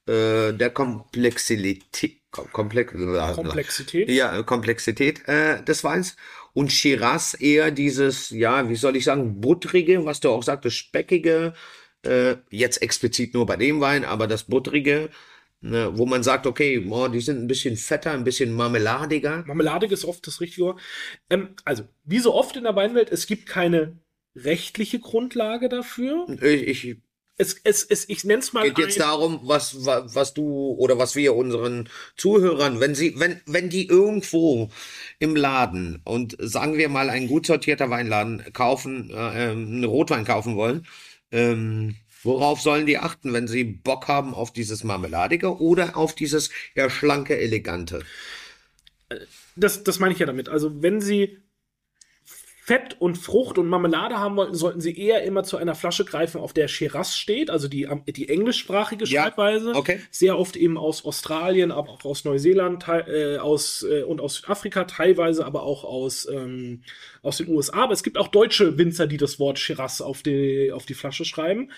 [0.07, 2.93] äh, der Komplexität, Komplex,
[3.33, 4.09] Komplexität?
[4.09, 6.15] Ja, Komplexität äh, des Weins
[6.55, 11.53] und Shiraz eher dieses, ja, wie soll ich sagen, buttrige, was du auch sagtest, speckige,
[12.03, 15.09] äh, jetzt explizit nur bei dem Wein, aber das buttrige,
[15.59, 19.43] ne, wo man sagt, okay, boah, die sind ein bisschen fetter, ein bisschen marmeladiger.
[19.45, 20.77] Marmeladig ist oft das richtige.
[21.29, 23.99] Ähm, also, wie so oft in der Weinwelt, es gibt keine
[24.33, 26.25] rechtliche Grundlage dafür.
[26.41, 26.97] Ich, ich
[27.37, 28.63] es, es, es, ich nenne es mal.
[28.63, 33.69] Geht jetzt darum, was, was, du oder was wir unseren Zuhörern, wenn sie, wenn, wenn
[33.69, 34.69] die irgendwo
[35.19, 40.25] im Laden und sagen wir mal ein gut sortierter Weinladen kaufen, äh, ähm, einen Rotwein
[40.25, 40.87] kaufen wollen,
[41.31, 46.49] ähm, worauf sollen die achten, wenn sie Bock haben auf dieses Marmeladige oder auf dieses
[46.73, 48.03] eher schlanke, elegante?
[49.55, 50.49] das, das meine ich ja damit.
[50.49, 51.37] Also, wenn Sie
[52.65, 56.41] Fett und Frucht und Marmelade haben wollten, sollten Sie eher immer zu einer Flasche greifen,
[56.41, 59.73] auf der Shiraz steht, also die, die englischsprachige Ja, Schreibweise.
[59.75, 59.99] okay.
[60.09, 64.85] Sehr oft eben aus Australien, aber auch aus Neuseeland äh, aus, äh, und aus Südafrika,
[64.85, 66.81] teilweise aber auch aus, ähm,
[67.21, 67.83] aus den USA.
[67.83, 71.23] Aber es gibt auch deutsche Winzer, die das Wort Shiraz auf die, auf die Flasche
[71.23, 71.69] schreiben.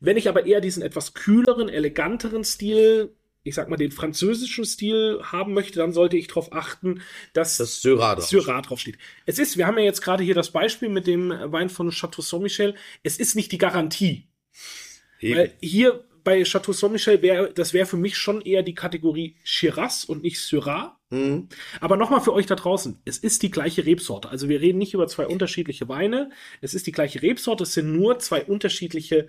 [0.00, 3.14] Wenn ich aber eher diesen etwas kühleren, eleganteren Stil,
[3.46, 7.80] ich sag mal den französischen Stil haben möchte, dann sollte ich darauf achten, dass Das
[7.80, 8.26] Syrah drauf.
[8.26, 8.98] Syrah draufsteht.
[9.24, 12.22] Es ist, wir haben ja jetzt gerade hier das Beispiel mit dem Wein von Chateau
[12.22, 12.74] Saint-Michel.
[13.02, 14.28] Es ist nicht die Garantie.
[15.20, 15.38] Eben.
[15.38, 20.04] Weil hier bei Chateau Saint-Michel wäre, das wäre für mich schon eher die Kategorie Shiraz
[20.04, 20.98] und nicht Syrah.
[21.10, 21.48] Mhm.
[21.80, 24.28] Aber nochmal für euch da draußen, es ist die gleiche Rebsorte.
[24.28, 26.30] Also wir reden nicht über zwei unterschiedliche Weine.
[26.60, 29.28] Es ist die gleiche Rebsorte, es sind nur zwei unterschiedliche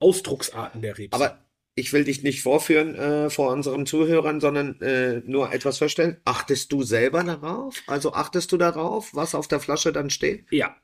[0.00, 1.24] Ausdrucksarten der Rebsorte.
[1.24, 6.20] Aber ich will dich nicht vorführen äh, vor unseren Zuhörern, sondern äh, nur etwas feststellen.
[6.24, 7.82] Achtest du selber darauf?
[7.86, 10.46] Also achtest du darauf, was auf der Flasche dann steht?
[10.50, 10.76] ja,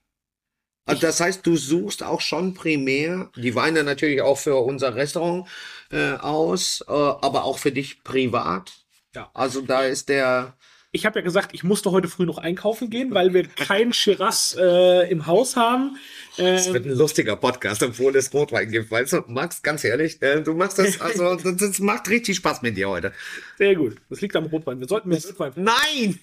[0.87, 5.47] Also das heißt, du suchst auch schon primär die Weine natürlich auch für unser Restaurant
[5.91, 8.73] äh, aus, äh, aber auch für dich privat.
[9.15, 9.31] Ja.
[9.35, 10.57] Also da ist der
[10.91, 14.57] ich habe ja gesagt, ich musste heute früh noch einkaufen gehen, weil wir kein Shiraz
[14.59, 15.97] äh, im Haus haben.
[16.37, 18.91] Das Äh, wird ein lustiger Podcast, obwohl es Rotwein gibt.
[18.91, 22.63] Weißt du, Max, ganz ehrlich, äh, du machst das, also das, das macht richtig Spaß
[22.63, 23.13] mit dir heute.
[23.59, 23.97] sehr gut.
[24.09, 24.81] Das liegt am Rotwein.
[24.81, 25.53] Wir sollten mehr Rotwein.
[25.57, 26.19] Nein!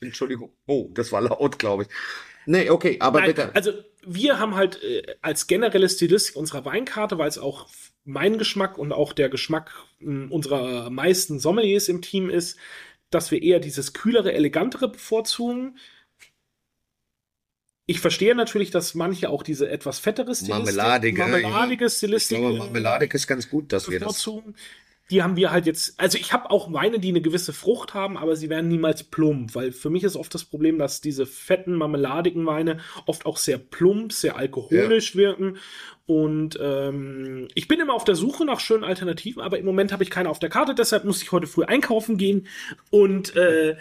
[0.00, 0.52] Entschuldigung.
[0.66, 1.88] Oh, das war laut, glaube ich.
[2.44, 3.54] Nee, okay, aber Nein, bitte.
[3.54, 3.72] Also
[4.04, 7.68] wir haben halt äh, als generelle Stilistik unserer Weinkarte, weil es auch
[8.04, 9.70] mein Geschmack und auch der Geschmack
[10.00, 12.58] mh, unserer meisten Sommeliers im Team ist,
[13.14, 15.78] dass wir eher dieses kühlere, elegantere bevorzugen.
[17.86, 21.88] Ich verstehe natürlich, dass manche auch diese etwas fettere Stilistik, Marmeladige, marmeladige ja.
[21.88, 24.28] Ich Stilistik glaube, Marmeladik ist ganz gut, dass wir das.
[25.12, 28.16] Die haben wir halt jetzt, also ich habe auch Weine, die eine gewisse Frucht haben,
[28.16, 31.74] aber sie werden niemals plump, weil für mich ist oft das Problem, dass diese fetten,
[31.74, 35.58] marmeladigen Weine oft auch sehr plump, sehr alkoholisch wirken.
[36.06, 40.02] Und ähm, ich bin immer auf der Suche nach schönen Alternativen, aber im Moment habe
[40.02, 42.46] ich keine auf der Karte, deshalb muss ich heute früh einkaufen gehen.
[42.90, 43.76] Und äh,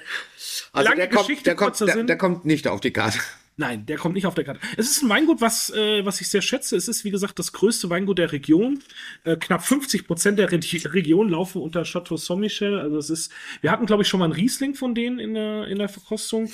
[0.74, 2.08] Also lange der kommt, Geschichte, der, kommt, der, Sinn.
[2.08, 3.20] der kommt nicht auf die Karte.
[3.58, 4.62] Nein, der kommt nicht auf der Karte.
[4.78, 6.76] Es ist ein Weingut, was, äh, was ich sehr schätze.
[6.76, 8.80] Es ist, wie gesagt, das größte Weingut der Region.
[9.24, 10.60] Äh, knapp 50 Prozent der Re
[10.94, 12.80] Region laufen unter Chateau Saint-Michel.
[12.80, 15.68] Also es ist, wir hatten, glaube ich, schon mal einen Riesling von denen in der,
[15.68, 16.50] in der Verkostung.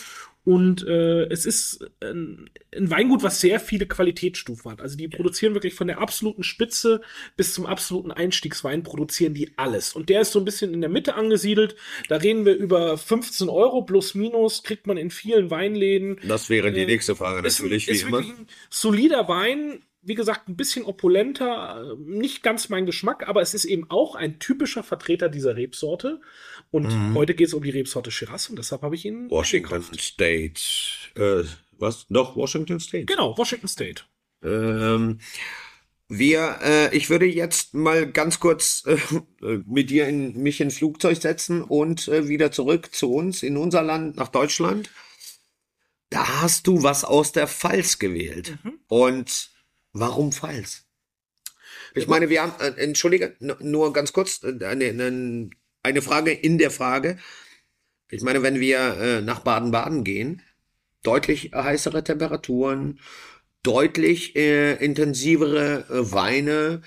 [0.48, 4.80] Und äh, es ist ein, ein Weingut, was sehr viele Qualitätsstufen hat.
[4.80, 7.02] Also die produzieren wirklich von der absoluten Spitze
[7.36, 9.92] bis zum absoluten Einstiegswein produzieren die alles.
[9.94, 11.76] Und der ist so ein bisschen in der Mitte angesiedelt.
[12.08, 16.18] Da reden wir über 15 Euro plus minus, kriegt man in vielen Weinläden.
[16.26, 18.20] Das wäre die Äh, nächste Frage Ist, natürlich, wie ist immer.
[18.20, 19.82] ein solider Wein.
[20.08, 24.16] Wie gesagt, ein bisschen opulenter, äh, nicht ganz mein Geschmack, aber es ist eben auch
[24.16, 26.22] ein typischer Vertreter dieser Rebsorte.
[26.72, 27.14] Und Mhm.
[27.16, 30.02] heute geht es um die Rebsorte Shiraz und deshalb habe ich ihn Washington eingekauft.
[30.02, 30.62] State.
[31.16, 31.44] Äh,
[31.78, 32.06] was?
[32.10, 33.06] Doch, Washington State.
[33.06, 34.04] Genau, Washington State.
[34.44, 35.20] Ähm,
[36.08, 38.98] wir, äh, ich würde jetzt mal ganz kurz äh,
[39.66, 43.84] mit dir in, mich ins Flugzeug setzen und äh, wieder zurück zu uns in unser
[43.84, 44.90] Land, nach Deutschland.
[46.10, 48.58] Da hast du was aus der Pfalz gewählt.
[48.88, 49.50] Und
[50.00, 50.86] warum Pfalz?
[51.96, 55.50] Ich meine, wir haben, äh, entschuldige, nur ganz kurz, äh, eine, eine,
[55.84, 57.18] eine Frage in der Frage.
[58.10, 60.42] Ich meine, wenn wir äh, nach Baden-Baden gehen,
[61.04, 63.00] deutlich heißere Temperaturen,
[63.64, 66.82] deutlich äh, intensivere äh, Weine.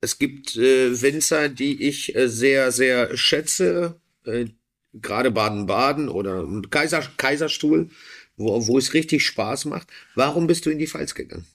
[0.00, 4.46] Es gibt äh, Winzer, die ich äh, sehr, sehr schätze, äh,
[4.94, 7.90] gerade Baden-Baden oder Kaiser, Kaiserstuhl,
[8.36, 9.88] wo, wo es richtig Spaß macht.
[10.14, 11.46] Warum bist du in die Pfalz gegangen?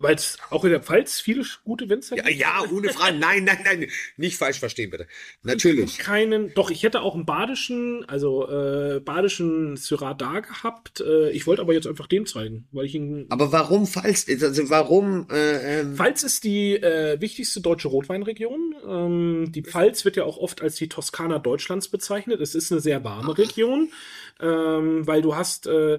[0.00, 3.18] Weil es auch in der Pfalz viele gute Winzer Ja, ja, ohne Frage.
[3.20, 3.86] Nein, nein, nein.
[4.16, 5.06] Nicht falsch verstehen, bitte.
[5.42, 5.98] Natürlich.
[5.98, 11.02] keinen, doch, ich hätte auch einen badischen, also äh, badischen Syrah da gehabt.
[11.02, 13.26] Äh, ich wollte aber jetzt einfach den zeigen, weil ich ihn.
[13.28, 14.26] Aber warum Pfalz?
[14.26, 15.26] Also warum?
[15.30, 18.74] Äh, ähm, Pfalz ist die äh, wichtigste deutsche Rotweinregion.
[18.88, 22.40] Ähm, die Pfalz wird ja auch oft als die Toskana Deutschlands bezeichnet.
[22.40, 23.90] Es ist eine sehr warme Region,
[24.40, 25.98] ähm, weil du hast äh,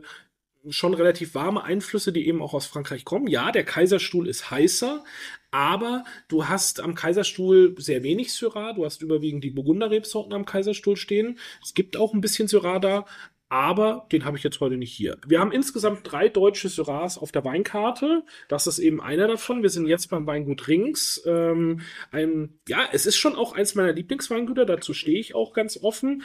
[0.70, 3.28] schon relativ warme Einflüsse, die eben auch aus Frankreich kommen.
[3.28, 5.04] Ja, der Kaiserstuhl ist heißer,
[5.50, 8.74] aber du hast am Kaiserstuhl sehr wenig Syrah.
[8.74, 11.40] Du hast überwiegend die Burgunderrebsorten am Kaiserstuhl stehen.
[11.64, 13.06] Es gibt auch ein bisschen Syrah da,
[13.52, 15.18] aber den habe ich jetzt heute nicht hier.
[15.28, 18.24] Wir haben insgesamt drei deutsche Syrahs auf der Weinkarte.
[18.48, 19.62] Das ist eben einer davon.
[19.62, 21.22] Wir sind jetzt beim Weingut Rings.
[21.26, 24.66] Ähm, ein, ja, es ist schon auch eins meiner Lieblingsweingüter.
[24.66, 26.24] Dazu stehe ich auch ganz offen.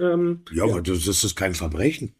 [0.00, 2.16] Ähm, ja, aber das, das ist kein Verbrechen.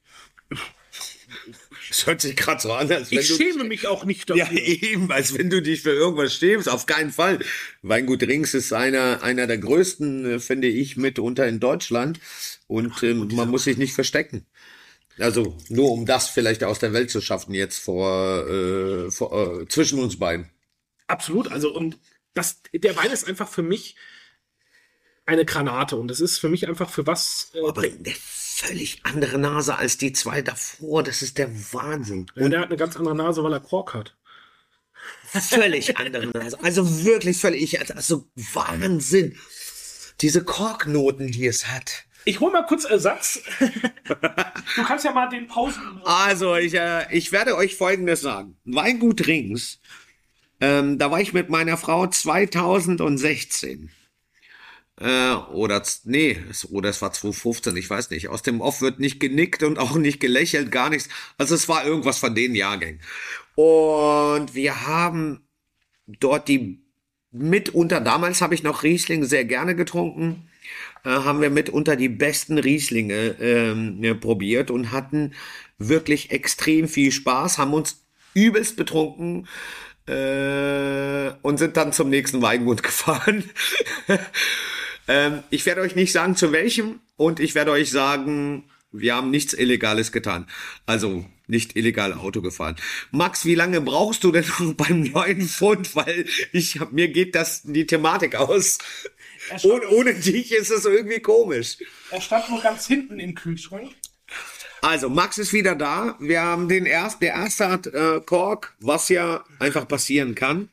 [1.88, 4.44] Das hört sich gerade so an, als wenn Ich du schäme mich auch nicht dafür.
[4.44, 6.68] Ja, eben, als wenn du dich für irgendwas schämst.
[6.68, 7.40] Auf keinen Fall.
[7.82, 12.20] Weingut Rings ist einer, einer der größten, äh, finde ich, mitunter in Deutschland.
[12.66, 14.46] Und ähm, man muss sich nicht verstecken.
[15.18, 19.68] Also nur um das vielleicht aus der Welt zu schaffen jetzt vor, äh, vor äh,
[19.68, 20.50] zwischen uns beiden.
[21.06, 21.52] Absolut.
[21.52, 21.98] Also, und
[22.32, 23.96] das, der Wein ist einfach für mich
[25.26, 25.96] eine Granate.
[25.96, 27.50] Und es ist für mich einfach für was.
[27.54, 28.14] Äh, Aber eine
[28.54, 31.02] völlig andere Nase als die zwei davor.
[31.02, 32.26] Das ist der Wahnsinn.
[32.36, 34.16] und der hat eine ganz andere Nase, weil er Kork hat.
[35.32, 36.58] völlig andere Nase.
[36.62, 39.36] Also wirklich völlig, also Wahnsinn.
[40.20, 42.04] Diese Korknoten, die es hat.
[42.24, 43.40] Ich hol mal kurz Ersatz.
[43.58, 46.00] du kannst ja mal den Pausen.
[46.04, 48.56] Also, ich, äh, ich werde euch Folgendes sagen.
[48.64, 49.80] Weingut Rings,
[50.60, 53.90] ähm, da war ich mit meiner Frau 2016.
[55.00, 56.38] Äh, oder, nee,
[56.70, 58.28] oder es war 2015, ich weiß nicht.
[58.28, 61.08] Aus dem Off wird nicht genickt und auch nicht gelächelt, gar nichts.
[61.36, 63.00] Also es war irgendwas von den Jahrgängen.
[63.56, 65.48] Und wir haben
[66.06, 66.84] dort die
[67.32, 70.48] mitunter, damals habe ich noch Riesling sehr gerne getrunken,
[71.04, 75.34] äh, haben wir mitunter die besten Rieslinge äh, probiert und hatten
[75.78, 78.04] wirklich extrem viel Spaß, haben uns
[78.34, 79.48] übelst betrunken
[80.06, 83.44] äh, und sind dann zum nächsten Weingut gefahren.
[85.08, 89.30] Ähm, ich werde euch nicht sagen, zu welchem und ich werde euch sagen, wir haben
[89.30, 90.46] nichts Illegales getan.
[90.86, 92.76] Also nicht illegal Auto gefahren.
[93.10, 95.94] Max, wie lange brauchst du denn noch beim neuen Fund?
[95.94, 98.78] Weil ich hab, mir geht das die Thematik aus.
[99.62, 101.76] Ohne, ohne dich ist es irgendwie komisch.
[102.10, 103.90] Er stand nur ganz hinten im Kühlschrank.
[104.80, 106.16] Also, Max ist wieder da.
[106.20, 110.68] Wir haben den ersten, der erste hat äh, Kork, was ja einfach passieren kann.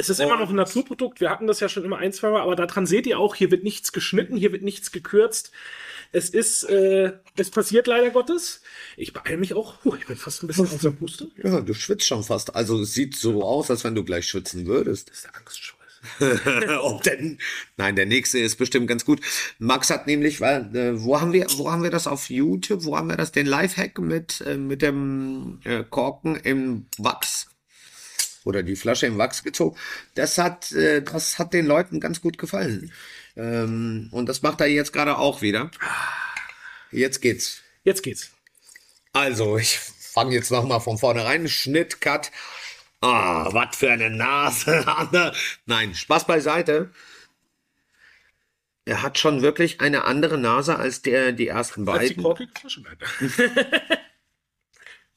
[0.00, 1.20] Es ist immer noch ein Naturprodukt.
[1.20, 3.50] Wir hatten das ja schon immer ein, zwei Mal, aber daran seht ihr auch, hier
[3.50, 5.52] wird nichts geschnitten, hier wird nichts gekürzt.
[6.10, 8.62] Es ist, äh, es passiert leider Gottes.
[8.96, 9.78] Ich beeile mich auch.
[9.82, 11.30] Puh, ich bin fast ein bisschen außer Puste.
[11.42, 12.56] Ja, du schwitzt schon fast.
[12.56, 15.10] Also, es sieht so aus, als wenn du gleich schwitzen würdest.
[15.10, 15.80] Das ist der Angstschweiß.
[16.80, 17.38] Ob denn?
[17.76, 19.20] Nein, der nächste ist bestimmt ganz gut.
[19.58, 22.84] Max hat nämlich, weil, äh, wo haben wir, wo haben wir das auf YouTube?
[22.84, 23.32] Wo haben wir das?
[23.32, 27.49] Den Lifehack mit, äh, mit dem äh, Korken im Wachs
[28.44, 29.76] oder die Flasche im Wachs gezogen.
[30.14, 32.92] Das hat, äh, das hat den Leuten ganz gut gefallen.
[33.36, 35.70] Ähm, und das macht er jetzt gerade auch wieder.
[36.90, 37.62] Jetzt geht's.
[37.84, 38.30] Jetzt geht's.
[39.12, 41.48] Also, ich fange jetzt noch mal von vorne rein.
[41.48, 42.30] Schnitt, Cut.
[43.00, 44.84] Ah, was für eine Nase.
[45.66, 46.90] Nein, Spaß beiseite.
[48.84, 52.50] Er hat schon wirklich eine andere Nase als der, die ersten Als die beiden.
[52.54, 53.04] Flasche bleibt.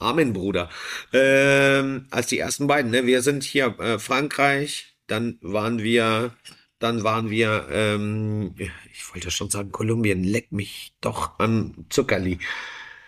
[0.04, 0.70] Amen, Bruder.
[1.14, 3.06] Ähm, als die ersten beiden, ne?
[3.06, 6.32] Wir sind hier äh, Frankreich, dann waren wir,
[6.80, 8.54] dann waren wir, ähm,
[8.92, 12.40] ich wollte schon sagen Kolumbien, leck mich doch am Zuckerli.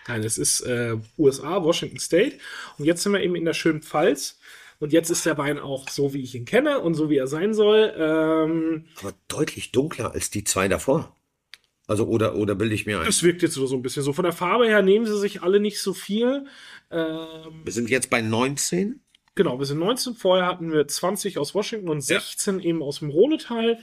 [0.08, 2.38] Nein, es ist äh, USA, Washington State.
[2.78, 4.38] Und jetzt sind wir eben in der schönen Pfalz.
[4.78, 7.26] Und jetzt ist der Wein auch so, wie ich ihn kenne und so, wie er
[7.26, 7.94] sein soll.
[7.98, 11.15] Ähm, Aber deutlich dunkler als die zwei davor.
[11.88, 13.06] Also, oder, oder bilde ich mir ein?
[13.06, 14.12] das wirkt jetzt so ein bisschen so.
[14.12, 16.46] Von der Farbe her nehmen sie sich alle nicht so viel.
[16.90, 19.00] Ähm, Wir sind jetzt bei 19.
[19.34, 20.14] genau, wir sind 19.
[20.14, 23.78] Vorher hatten wir 20 aus Washington und 16 eben aus dem Rhonetal.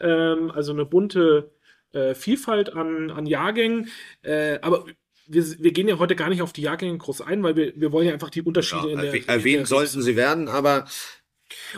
[0.00, 1.50] Ähm, also eine bunte
[1.92, 3.88] äh, Vielfalt an, an Jahrgängen.
[4.22, 4.86] Äh, aber
[5.26, 7.92] wir, wir gehen ja heute gar nicht auf die Jahrgänge groß ein, weil wir, wir
[7.92, 9.28] wollen ja einfach die Unterschiede Ja, in der.
[9.28, 10.86] erwähnt sollten sie werden, aber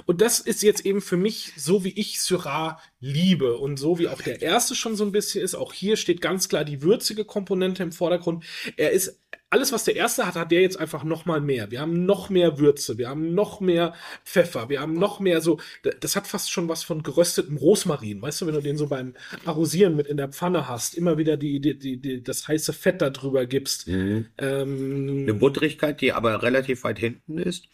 [0.06, 4.08] Und das ist jetzt eben für mich so, wie ich Syrah liebe und so wie
[4.08, 5.54] auch der erste schon so ein bisschen ist.
[5.54, 8.44] Auch hier steht ganz klar die würzige Komponente im Vordergrund.
[8.76, 9.20] Er ist
[9.54, 11.70] alles, was der erste hat, hat der jetzt einfach noch mal mehr.
[11.70, 15.60] Wir haben noch mehr Würze, wir haben noch mehr Pfeffer, wir haben noch mehr so.
[16.00, 19.14] Das hat fast schon was von geröstetem Rosmarin, weißt du, wenn du den so beim
[19.44, 23.00] Arrosieren mit in der Pfanne hast, immer wieder die, die, die, die das heiße Fett
[23.00, 23.86] da drüber gibst.
[23.86, 27.68] Ähm, eine Butterigkeit, die aber relativ weit hinten ist.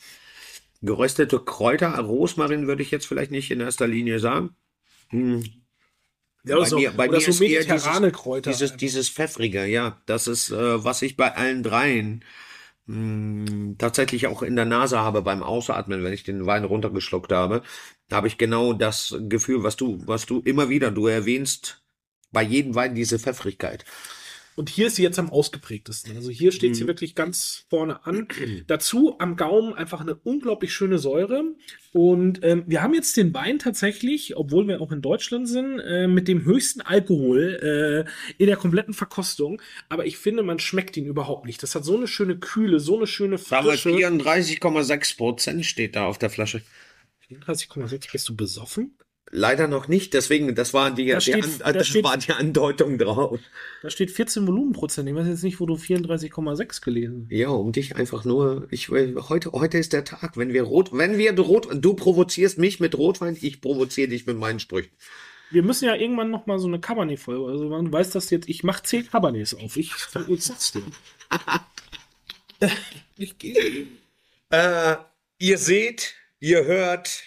[0.83, 4.51] Geröstete Kräuter, Rosmarin würde ich jetzt vielleicht nicht in erster Linie sagen.
[5.11, 5.43] Hm.
[6.45, 8.51] ja, bei so, mir- bei mir so ist eher dieses- Kräuter.
[8.51, 10.01] Dieses, dieses Pfeffrige, ja.
[10.07, 12.25] Das ist, äh, was ich bei allen dreien
[12.87, 17.63] mh, tatsächlich auch in der Nase habe beim Ausatmen, wenn ich den Wein runtergeschluckt habe.
[18.09, 21.83] Da habe ich genau das Gefühl, was du, was du immer wieder, du erwähnst
[22.33, 23.85] bei jedem Wein diese Pfeffrigkeit.
[24.61, 26.15] Und hier ist sie jetzt am ausgeprägtesten.
[26.15, 26.75] Also hier steht Mhm.
[26.75, 28.29] sie wirklich ganz vorne an.
[28.67, 31.45] Dazu am Gaumen einfach eine unglaublich schöne Säure.
[31.95, 36.07] Und ähm, wir haben jetzt den Wein tatsächlich, obwohl wir auch in Deutschland sind, äh,
[36.09, 39.63] mit dem höchsten Alkohol äh, in der kompletten Verkostung.
[39.89, 41.63] Aber ich finde, man schmeckt ihn überhaupt nicht.
[41.63, 43.89] Das hat so eine schöne Kühle, so eine schöne Frische.
[43.89, 46.61] 34,6 Prozent steht da auf der Flasche.
[47.31, 48.13] 34,6.
[48.13, 48.95] Bist du besoffen?
[49.31, 50.13] Leider noch nicht.
[50.15, 53.39] Deswegen, das war die, Da die, steht- An, da das steht- war die Andeutung drauf.
[53.83, 55.09] Da steht 14 Volumenprozent.
[55.09, 57.37] Ich weiß jetzt nicht, wo du 34,6 gelesen hast.
[57.37, 58.67] Ja, um dich einfach nur.
[58.71, 62.59] Ich will- heute, heute ist der Tag, wenn wir rot, wenn wir rot, du provozierst
[62.59, 64.91] mich mit Rotwein, ich provoziere dich mit meinen Sprüchen.
[65.53, 67.51] Wir müssen ja irgendwann noch mal so eine Cabernet-Folge.
[67.51, 68.49] Also man weiß das jetzt.
[68.49, 69.77] Ich mache 10 Cabernets auf.
[69.77, 69.91] Ich,
[70.29, 70.83] ich sag's dir.
[73.17, 73.87] ich gehe.
[74.51, 74.97] Äh,
[75.39, 77.23] ihr seht, ihr hört,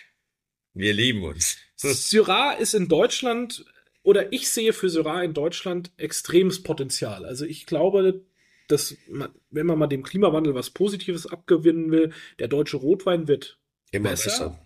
[0.74, 1.58] wir lieben uns.
[1.84, 3.66] Syrah ist in Deutschland,
[4.04, 7.26] oder ich sehe für Syrah in Deutschland extremes Potenzial.
[7.26, 8.22] Also ich glaube,
[8.68, 13.58] dass man, wenn man mal dem Klimawandel was Positives abgewinnen will, der deutsche Rotwein wird
[13.92, 14.30] Immer Besser?
[14.30, 14.60] besser.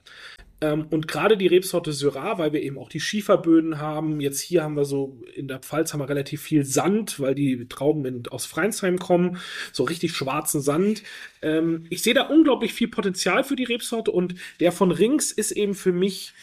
[0.60, 4.19] Ähm, und gerade die Rebsorte Syrah, weil wir eben auch die Schieferböden haben.
[4.19, 7.67] Jetzt hier haben wir so, in der Pfalz haben wir relativ viel Sand, weil die
[7.67, 9.38] Trauben in, aus Freinsheim kommen.
[9.71, 11.03] So richtig schwarzen Sand.
[11.43, 15.51] Ähm, ich sehe da unglaublich viel Potenzial für die Rebsorte und der von Rings ist
[15.51, 16.34] eben für mich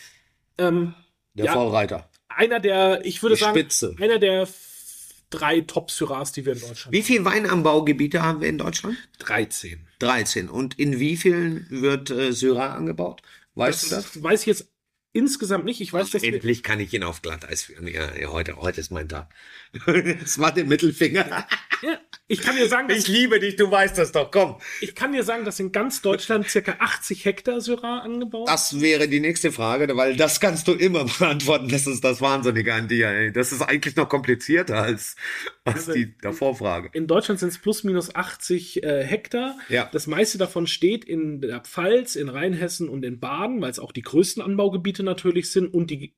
[0.58, 0.94] ähm,
[1.34, 1.52] Der Ja.
[1.52, 2.08] Vorreiter.
[2.28, 3.94] einer der, ich würde Die sagen, Spitze.
[4.00, 4.48] einer der
[5.30, 8.96] drei Top-Syrahs, die wir in Deutschland Wie viele Weinanbaugebiete haben wir in Deutschland?
[9.20, 9.86] 13.
[9.98, 10.48] 13.
[10.48, 13.22] Und in wie vielen wird äh, Syrah angebaut?
[13.56, 14.22] Weißt du das?
[14.22, 14.68] weiß ich jetzt
[15.14, 15.80] insgesamt nicht.
[15.80, 17.86] Ich weiß, dass Endlich kann ich ihn auf Glatteis führen.
[17.86, 19.30] Ja, ja, heute, heute ist mein Tag.
[20.22, 21.46] Es war der Mittelfinger.
[21.82, 24.30] ja, ich kann dir sagen, dass Ich liebe dich, du weißt das doch.
[24.30, 24.56] Komm.
[24.80, 29.08] Ich kann dir sagen, dass in ganz Deutschland circa 80 Hektar Syrah angebaut Das wäre
[29.08, 31.68] die nächste Frage, weil das kannst du immer beantworten.
[31.68, 33.08] Das ist das Wahnsinnige an dir.
[33.08, 33.32] Ey.
[33.32, 35.14] Das ist eigentlich noch komplizierter als,
[35.64, 36.90] als Also, die Davorfrage.
[36.92, 39.56] In Deutschland sind es plus minus 80 äh, Hektar.
[39.68, 39.88] Ja.
[39.92, 43.92] Das meiste davon steht in der Pfalz, in Rheinhessen und in Baden, weil es auch
[43.92, 46.14] die größten Anbaugebiete natürlich sind und die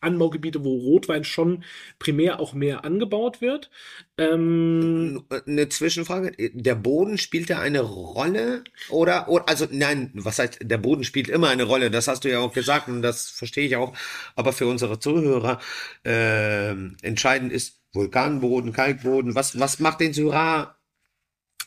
[0.00, 1.64] Anbaugebiete, wo Rotwein schon
[1.98, 3.70] primär auch mehr angebaut wird.
[4.18, 6.32] Ähm, Eine Zwischenfrage.
[6.52, 8.64] Der Boden spielt da eine Rolle?
[8.90, 11.90] Oder, oder, also nein, was heißt, der Boden spielt immer eine Rolle.
[11.90, 13.96] Das hast du ja auch gesagt und das verstehe ich auch.
[14.34, 15.60] Aber für unsere Zuhörer
[16.04, 19.34] ähm, entscheidend ist Vulkanboden, Kalkboden.
[19.34, 20.76] Was, was macht den Syrah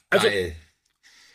[0.09, 0.55] Also, geil?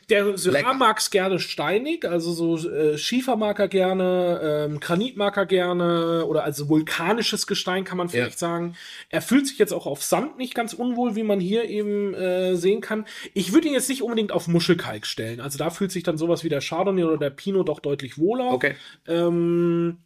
[0.08, 5.16] Der Syrah mag es gerne steinig, also so äh, Schiefer mag er gerne, ähm, Granit
[5.16, 8.76] mag er gerne oder also vulkanisches Gestein kann man vielleicht sagen.
[9.08, 12.56] Er fühlt sich jetzt auch auf Sand nicht ganz unwohl, wie man hier eben äh,
[12.56, 13.06] sehen kann.
[13.32, 15.40] Ich würde ihn jetzt nicht unbedingt auf Muschelkalk stellen.
[15.40, 18.52] Also da fühlt sich dann sowas wie der Chardonnay oder der Pinot doch deutlich wohler.
[18.52, 18.74] Okay.
[19.06, 19.98] Ähm,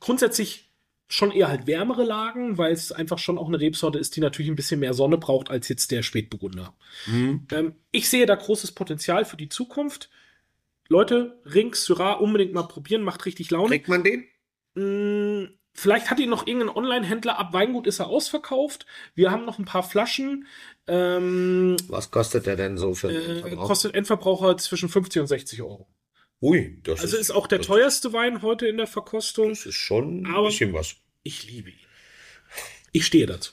[0.00, 0.73] grundsätzlich
[1.08, 4.50] schon eher halt wärmere Lagen, weil es einfach schon auch eine Rebsorte ist, die natürlich
[4.50, 6.74] ein bisschen mehr Sonne braucht als jetzt der Spätburgunder.
[7.06, 7.46] Mhm.
[7.52, 10.10] Ähm, ich sehe da großes Potenzial für die Zukunft.
[10.88, 13.70] Leute, Rings, Syrah unbedingt mal probieren, macht richtig Laune.
[13.70, 14.24] Kriegt man den?
[14.74, 18.86] Mm, Vielleicht hat ihn noch irgendein Online-Händler ab Weingut ist er ausverkauft.
[19.16, 20.46] Wir haben noch ein paar Flaschen.
[20.86, 25.62] Ähm, Was kostet der denn so für den äh, kostet Endverbraucher zwischen 50 und 60
[25.62, 25.88] Euro.
[26.44, 29.48] Ui, das Also ist auch der teuerste Wein heute in der Verkostung.
[29.48, 30.96] Das ist schon ein bisschen was.
[31.22, 31.78] Ich liebe ihn.
[32.92, 33.52] Ich stehe dazu.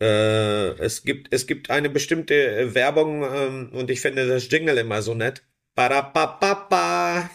[0.00, 4.78] Äh, es gibt, es gibt eine bestimmte äh, Werbung ähm, und ich finde das Jingle
[4.78, 5.42] immer so nett.
[5.74, 7.28] Ba-da-ba-ba-ba.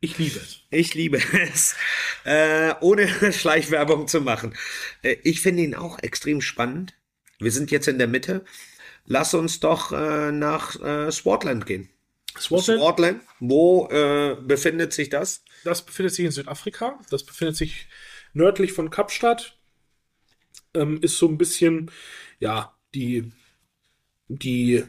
[0.00, 0.62] Ich liebe es.
[0.68, 1.76] Ich liebe es,
[2.24, 4.56] äh, ohne Schleichwerbung zu machen.
[5.02, 6.94] Äh, ich finde ihn auch extrem spannend.
[7.38, 8.44] Wir sind jetzt in der Mitte.
[9.06, 11.88] Lass uns doch äh, nach äh, Swartland gehen.
[12.38, 15.44] Swartland, Swartland, wo äh, befindet sich das?
[15.64, 16.98] das befindet sich in Südafrika.
[17.10, 17.88] Das befindet sich
[18.32, 19.58] nördlich von Kapstadt.
[20.74, 21.90] Ähm, ist so ein bisschen,
[22.38, 23.32] ja, die,
[24.28, 24.84] die,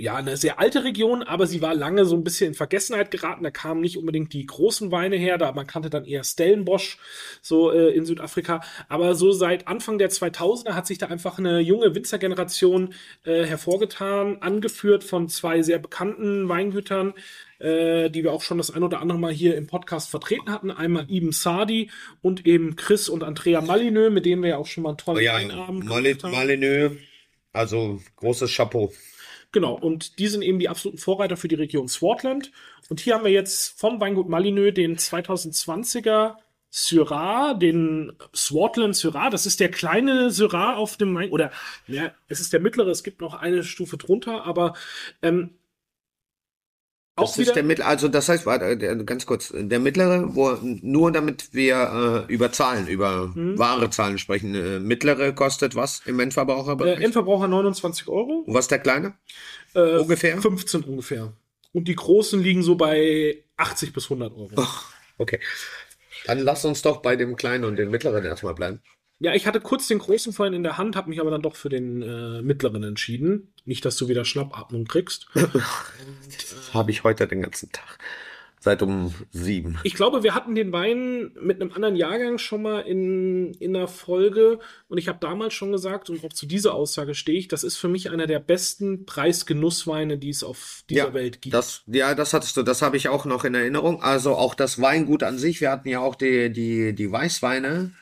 [0.00, 3.44] ja, eine sehr alte Region, aber sie war lange so ein bisschen in Vergessenheit geraten.
[3.44, 6.98] Da kamen nicht unbedingt die großen Weine her, da man kannte dann eher Stellenbosch
[7.42, 8.62] so äh, in Südafrika.
[8.88, 14.38] Aber so seit Anfang der 2000er hat sich da einfach eine junge Winzergeneration äh, hervorgetan,
[14.40, 17.14] angeführt von zwei sehr bekannten Weingütern,
[17.58, 20.70] äh, die wir auch schon das ein oder andere Mal hier im Podcast vertreten hatten.
[20.70, 21.90] Einmal Ibn Sadi
[22.22, 25.22] und eben Chris und Andrea Malineux, mit denen wir ja auch schon mal einen tollen
[25.22, 26.32] Ja, Weinabend Mali- gemacht haben.
[26.32, 26.92] Malineux.
[27.52, 28.92] Also großes Chapeau.
[29.52, 32.52] Genau, und die sind eben die absoluten Vorreiter für die Region Swartland.
[32.88, 36.36] Und hier haben wir jetzt vom Weingut Malineux den 2020er
[36.70, 39.28] Syrah, den Swartland Syrah.
[39.28, 41.50] Das ist der kleine Syrah auf dem Wein, oder
[41.88, 44.74] ja, es ist der mittlere, es gibt noch eine Stufe drunter, aber
[45.20, 45.50] ähm,
[47.16, 51.12] Das ist der mittlere, also das heißt, warte, der, ganz kurz, der mittlere, wo nur
[51.12, 53.58] damit wir äh, über Zahlen, über Hm.
[53.58, 54.54] wahre Zahlen sprechen.
[54.54, 57.00] Äh, mittlere kostet was im äh, Endverbraucherbereich?
[57.00, 59.14] Endverbraucher 29 Euro, Und was der kleine?
[59.74, 60.40] äh, Ungefähr?
[60.40, 61.32] 15 ungefähr.
[61.72, 64.50] Und die großen liegen so bei 80 bis 100 Euro.
[65.18, 65.38] Okay.
[66.26, 68.80] Dann lass uns doch bei dem kleinen und dem mittleren erstmal bleiben.
[69.20, 71.54] Ja, ich hatte kurz den großen vorhin in der Hand, habe mich aber dann doch
[71.54, 73.52] für den äh, mittleren entschieden.
[73.66, 75.28] Nicht, dass du wieder Schnappatmung kriegst.
[76.62, 77.98] Das habe ich heute den ganzen Tag.
[78.60, 79.78] seit um sieben.
[79.82, 83.88] Ich glaube, wir hatten den Wein mit einem anderen Jahrgang schon mal in, in einer
[83.88, 84.58] Folge
[84.88, 87.76] und ich habe damals schon gesagt, und auch zu dieser Aussage stehe ich, das ist
[87.76, 91.54] für mich einer der besten Preisgenussweine, die es auf dieser ja, Welt gibt.
[91.54, 94.02] Das, ja, das hattest du, das habe ich auch noch in Erinnerung.
[94.02, 97.92] Also auch das Weingut an sich, wir hatten ja auch die, die, die Weißweine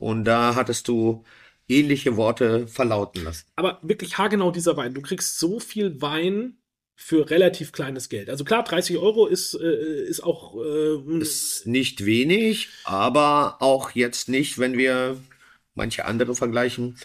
[0.00, 1.24] und da hattest du
[1.68, 3.46] ähnliche Worte verlauten lassen.
[3.54, 4.94] Aber wirklich haargenau dieser Wein.
[4.94, 6.56] Du kriegst so viel Wein
[6.96, 8.28] für relativ kleines Geld.
[8.28, 14.28] Also klar, 30 Euro ist, äh, ist auch äh, ist nicht wenig, aber auch jetzt
[14.28, 15.18] nicht, wenn wir
[15.74, 16.98] manche andere vergleichen,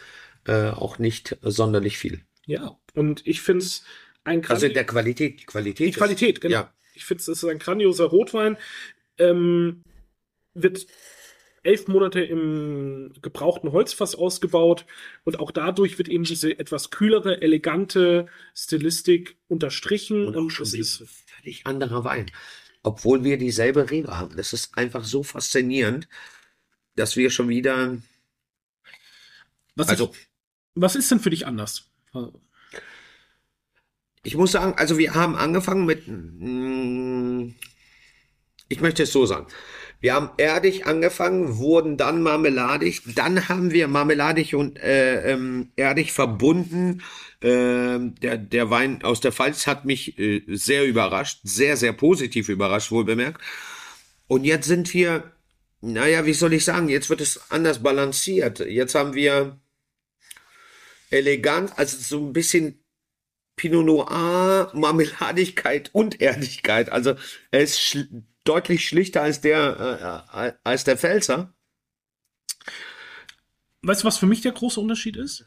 [0.47, 2.21] äh, auch nicht sonderlich viel.
[2.45, 3.83] Ja, und ich finde es
[4.23, 5.87] ein Also der Qualität, die Qualität.
[5.87, 6.53] Die Qualität, genau.
[6.53, 6.73] Ja.
[6.93, 8.57] Ich finde es ist ein grandioser Rotwein.
[9.17, 9.83] Ähm,
[10.53, 10.87] wird
[11.65, 14.85] elf Monate im gebrauchten Holzfass ausgebaut
[15.23, 21.03] und auch dadurch wird eben diese etwas kühlere, elegante Stilistik unterstrichen Und und, es ist
[21.25, 22.31] völlig anderer Wein.
[22.83, 24.37] Obwohl wir dieselbe Rebe haben.
[24.37, 26.07] Das ist einfach so faszinierend,
[26.95, 27.97] dass wir schon wieder,
[29.75, 30.27] was, also ich,
[30.75, 31.89] was ist denn für dich anders?
[34.25, 37.53] ich muss sagen, also wir haben angefangen mit, mm,
[38.67, 39.47] ich möchte es so sagen.
[40.01, 46.11] Wir haben erdig angefangen, wurden dann marmeladig, dann haben wir marmeladig und äh, ähm, erdig
[46.11, 47.01] verbunden.
[47.41, 52.49] Ähm, der, der Wein aus der Pfalz hat mich äh, sehr überrascht, sehr, sehr positiv
[52.49, 53.41] überrascht, wohl bemerkt.
[54.27, 55.31] Und jetzt sind wir,
[55.81, 58.59] naja, wie soll ich sagen, jetzt wird es anders balanciert.
[58.59, 59.59] Jetzt haben wir
[61.09, 62.83] elegant, also so ein bisschen
[63.55, 66.91] Pinot Noir, Marmeladigkeit und Erdigkeit.
[66.91, 67.15] Also
[67.53, 71.53] schl deutlich schlichter als der, äh, als der Pfälzer.
[73.81, 75.45] Weißt du, was für mich der große Unterschied ist?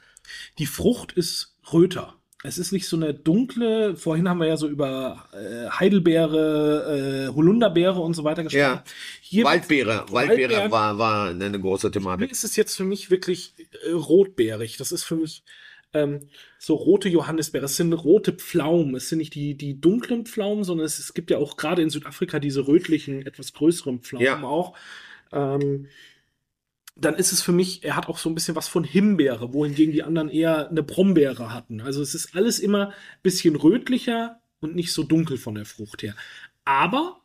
[0.58, 2.14] Die Frucht ist röter.
[2.44, 7.34] Es ist nicht so eine dunkle, vorhin haben wir ja so über äh, Heidelbeere, äh,
[7.34, 8.60] Holunderbeere und so weiter gesprochen.
[8.60, 8.84] Ja.
[9.20, 12.30] Hier Waldbeere, Waldbeere Waldbeeren- war, war eine große Thematik.
[12.30, 14.76] ist es jetzt für mich wirklich äh, rotbeerig.
[14.76, 15.42] Das ist für mich
[15.92, 16.28] ähm,
[16.58, 17.64] so rote Johannisbeere.
[17.64, 18.94] Es sind rote Pflaumen.
[18.94, 21.90] Es sind nicht die, die dunklen Pflaumen, sondern es, es gibt ja auch gerade in
[21.90, 24.42] Südafrika diese rötlichen, etwas größeren Pflaumen Ja.
[24.42, 24.76] auch.
[25.32, 25.86] Ähm,
[26.96, 29.92] dann ist es für mich, er hat auch so ein bisschen was von Himbeere, wohingegen
[29.92, 31.80] die anderen eher eine Brombeere hatten.
[31.80, 36.02] Also es ist alles immer ein bisschen rötlicher und nicht so dunkel von der Frucht
[36.02, 36.16] her.
[36.64, 37.17] Aber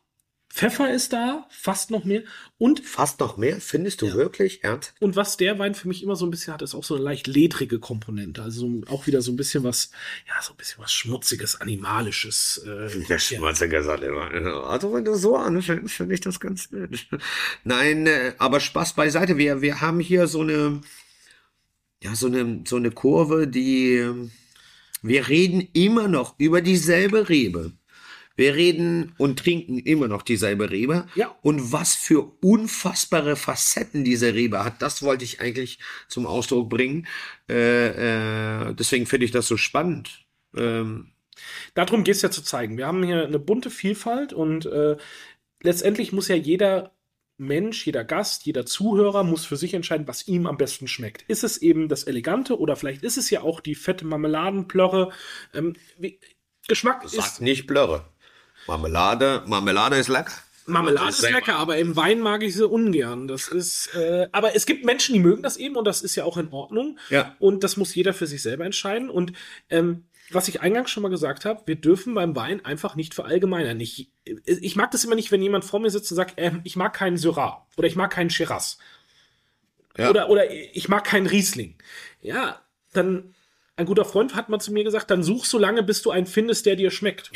[0.54, 2.22] Pfeffer ist da, fast noch mehr.
[2.58, 4.94] Und Fast noch mehr, findest du wirklich, Ernst?
[5.00, 7.02] und was der Wein für mich immer so ein bisschen hat, ist auch so eine
[7.02, 8.40] leicht ledrige Komponente.
[8.40, 9.90] Also so, auch wieder so ein bisschen was,
[10.28, 12.58] ja, so ein bisschen was Schmutziges, Animalisches.
[12.64, 13.18] Äh, Der ja.
[13.18, 14.30] schmutzige Sattler.
[14.70, 17.04] Also wenn du so anfängst, finde ich das ganz nett.
[17.64, 19.36] Nein, äh, aber Spaß beiseite.
[19.36, 20.82] Wir, wir haben hier so eine,
[22.00, 24.30] ja, so eine, so eine Kurve, die, ähm,
[25.02, 27.72] wir reden immer noch über dieselbe Rebe.
[28.36, 31.06] Wir reden und trinken immer noch dieselbe Rebe.
[31.14, 31.34] Ja.
[31.42, 35.78] Und was für unfassbare Facetten diese Rebe hat, das wollte ich eigentlich
[36.08, 37.06] zum Ausdruck bringen.
[37.48, 40.26] Äh, äh, deswegen finde ich das so spannend.
[40.56, 41.12] Ähm,
[41.74, 42.76] Darum geht es ja zu zeigen.
[42.76, 44.96] Wir haben hier eine bunte Vielfalt und äh,
[45.62, 46.92] letztendlich muss ja jeder
[47.36, 51.22] Mensch, jeder Gast, jeder Zuhörer muss für sich entscheiden, was ihm am besten schmeckt.
[51.22, 55.12] Ist es eben das Elegante oder vielleicht ist es ja auch die fette Marmeladenplörre.
[55.52, 56.20] Ähm, wie,
[56.68, 58.04] Geschmack Sag ist nicht Blöre.
[58.66, 60.32] Marmelade, Marmelade ist lecker.
[60.66, 63.28] Marmelade Das ist lecker, aber im Wein mag ich sie ungern.
[63.28, 66.24] Das ist, äh, aber es gibt Menschen, die mögen das eben und das ist ja
[66.24, 66.98] auch in Ordnung.
[67.10, 67.36] Ja.
[67.38, 69.10] Und das muss jeder für sich selber entscheiden.
[69.10, 69.32] Und
[69.68, 73.78] ähm, was ich eingangs schon mal gesagt habe, wir dürfen beim Wein einfach nicht verallgemeinern.
[73.78, 74.10] Ich,
[74.46, 76.94] ich mag das immer nicht, wenn jemand vor mir sitzt und sagt, ähm, ich mag
[76.94, 78.78] keinen Syrah oder ich mag keinen Shiraz
[79.98, 80.08] Ja.
[80.08, 81.76] oder, oder ich mag keinen Riesling.
[82.22, 82.62] Ja,
[82.94, 83.33] dann,
[83.76, 86.26] ein guter Freund hat mal zu mir gesagt, dann such so lange, bis du einen
[86.26, 87.32] findest, der dir schmeckt.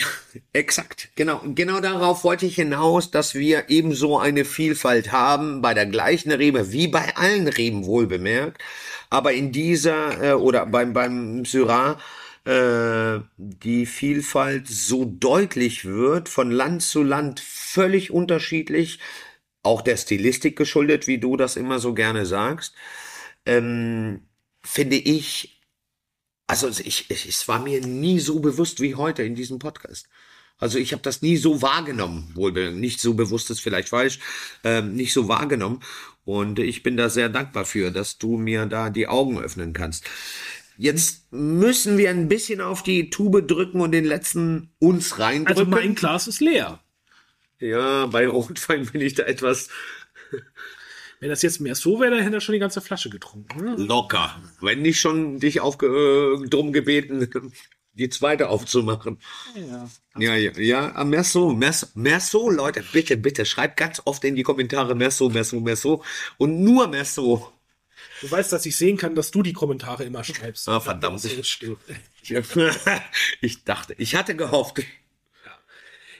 [0.53, 1.41] Exakt, genau.
[1.45, 6.71] Genau darauf wollte ich hinaus, dass wir ebenso eine Vielfalt haben bei der gleichen Rebe,
[6.71, 8.63] wie bei allen Reben wohl bemerkt.
[9.11, 11.99] Aber in dieser äh, oder beim, beim Syrah
[12.45, 19.01] äh, die Vielfalt so deutlich wird, von Land zu Land völlig unterschiedlich,
[19.65, 22.75] auch der Stilistik geschuldet, wie du das immer so gerne sagst,
[23.45, 24.23] ähm,
[24.63, 25.58] finde ich
[26.49, 30.09] Also ich, ich, es war mir nie so bewusst wie heute in diesem Podcast.
[30.59, 34.19] Also ich habe das nie so wahrgenommen, wohl nicht so bewusst ist vielleicht falsch,
[34.65, 35.81] ähm, nicht so wahrgenommen.
[36.25, 40.05] Und ich bin da sehr dankbar für, dass du mir da die Augen öffnen kannst.
[40.77, 45.71] Jetzt müssen wir ein bisschen auf die Tube drücken und den letzten uns Also reindrücken.
[45.71, 46.81] mein Glas ist leer.
[47.61, 49.69] ja, bei Rotwein bin ich da etwas
[51.21, 53.65] Wenn das jetzt mehr so wäre, dann hätte er schon die ganze Flasche getrunken.
[53.65, 53.75] ne?
[53.77, 54.41] locker.
[54.61, 55.87] Wenn nicht schon dich aufge
[56.45, 57.29] äh, drum gebeten,
[57.95, 59.19] die zweite aufzumachen.
[59.57, 59.89] Ja.
[60.19, 60.53] Ja, ja,
[60.93, 64.43] ja, mehr so, mehr, so- mehr so, Leute, bitte, bitte, schreibt ganz oft in die
[64.45, 66.03] Kommentare mehr so, mehr so, mehr so
[66.39, 67.53] und nur mehr so.
[68.21, 70.69] Du weißt, dass ich sehen kann, dass du die Kommentare immer schreibst.
[70.69, 71.21] Ah, verdammt.
[71.43, 71.77] Steht.
[73.41, 74.81] Ich dachte, ich hatte gehofft.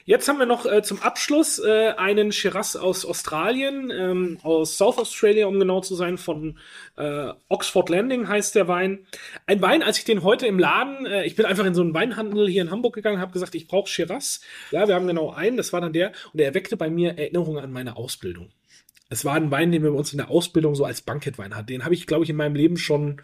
[0.09, 4.97] Jetzt haben wir noch äh, zum Abschluss äh, einen Shiraz aus Australien, ähm, aus South
[4.97, 6.57] Australia, um genau zu sein, von
[6.97, 9.05] äh, Oxford Landing heißt der Wein.
[9.45, 11.93] Ein Wein, als ich den heute im Laden, äh, ich bin einfach in so einen
[11.93, 14.41] Weinhandel hier in Hamburg gegangen, habe gesagt, ich brauche Shiraz.
[14.71, 17.63] Ja, wir haben genau einen, das war dann der, und er erweckte bei mir Erinnerungen
[17.63, 18.49] an meine Ausbildung.
[19.11, 21.67] Es war ein Wein, den wir bei uns in der Ausbildung so als Bankettwein hatten.
[21.67, 23.21] Den habe ich, glaube ich, in meinem Leben schon,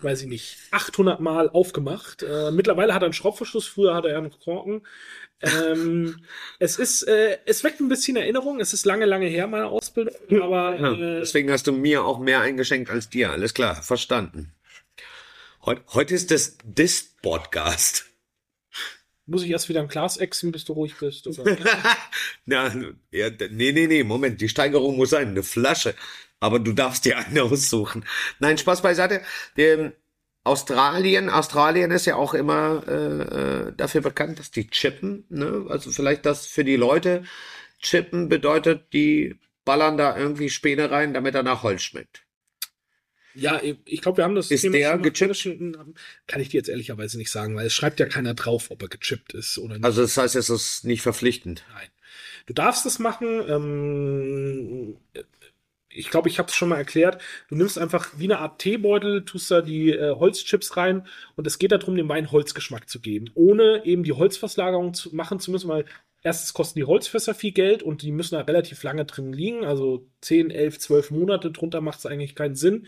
[0.00, 2.22] weiß ich nicht, 800 Mal aufgemacht.
[2.22, 4.80] Äh, mittlerweile hat er einen Schraubverschluss, früher hatte er einen Korken.
[5.42, 6.24] Ähm,
[6.58, 8.60] es ist, äh, es weckt ein bisschen Erinnerung.
[8.60, 10.14] Es ist lange, lange her, meine Ausbildung.
[10.40, 13.30] Aber Ja, äh, deswegen hast du mir auch mehr eingeschenkt als dir.
[13.30, 14.52] Alles klar, verstanden.
[15.64, 18.06] Heute, heute ist das Dis-Podcast.
[19.26, 21.26] muss ich erst wieder ein Glas exen, bis du ruhig bist?
[21.26, 21.56] Oder?
[22.46, 22.74] Na,
[23.10, 25.94] ja, nee, nee, nee, Moment, die Steigerung muss sein, eine Flasche.
[26.40, 28.04] Aber du darfst dir eine aussuchen.
[28.40, 29.22] Nein, Spaß beiseite.
[29.56, 29.92] Der,
[30.44, 35.24] Australien, Australien ist ja auch immer äh, äh, dafür bekannt, dass die chippen.
[35.28, 35.66] Ne?
[35.68, 37.24] Also vielleicht das für die Leute
[37.80, 42.24] chippen bedeutet, die ballern da irgendwie Späne rein, damit er nach Holz schmeckt.
[43.34, 45.48] ja, ich glaube, wir haben das Ist Thema der gechippt?
[46.26, 48.88] Kann ich dir jetzt ehrlicherweise nicht sagen, weil es schreibt ja keiner drauf, ob er
[48.88, 49.84] gechippt ist oder nicht.
[49.84, 51.64] Also das heißt, es ist nicht verpflichtend.
[51.72, 51.88] Nein.
[52.46, 53.42] Du darfst es machen.
[53.48, 54.96] Ähm,
[55.94, 57.20] ich glaube, ich habe es schon mal erklärt.
[57.48, 61.58] Du nimmst einfach wie eine Art Teebeutel, tust da die äh, Holzchips rein und es
[61.58, 65.68] geht darum, dem Wein Holzgeschmack zu geben, ohne eben die Holzverslagerung zu machen zu müssen,
[65.68, 65.84] weil
[66.22, 70.08] erstens kosten die Holzfässer viel Geld und die müssen da relativ lange drin liegen, also
[70.22, 72.86] 10, 11, 12 Monate drunter macht es eigentlich keinen Sinn.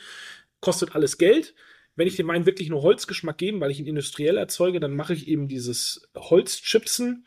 [0.60, 1.54] Kostet alles Geld.
[1.96, 5.12] Wenn ich dem Wein wirklich nur Holzgeschmack gebe, weil ich ihn industriell erzeuge, dann mache
[5.12, 7.26] ich eben dieses Holzchipsen.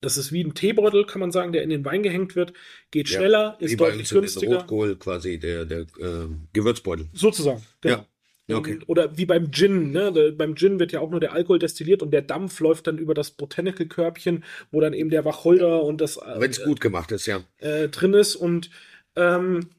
[0.00, 2.52] Das ist wie ein Teebeutel, kann man sagen, der in den Wein gehängt wird.
[2.90, 4.58] Geht Ja, schneller, ist deutlich günstiger.
[4.58, 7.08] Rotkohl quasi, der, der äh, Gewürzbeutel.
[7.12, 7.62] Sozusagen.
[7.80, 8.06] Genau.
[8.48, 8.58] Ja.
[8.58, 8.78] Okay.
[8.86, 10.32] Oder wie beim Gin, ne?
[10.36, 13.12] Beim Gin wird ja auch nur der Alkohol destilliert und der Dampf läuft dann über
[13.12, 17.26] das Botanical-Körbchen, wo dann eben der Wacholder und das äh, Wenn es gut gemacht ist,
[17.26, 17.42] ja.
[17.58, 18.36] äh, drin ist.
[18.36, 18.70] Und
[19.16, 19.70] ähm,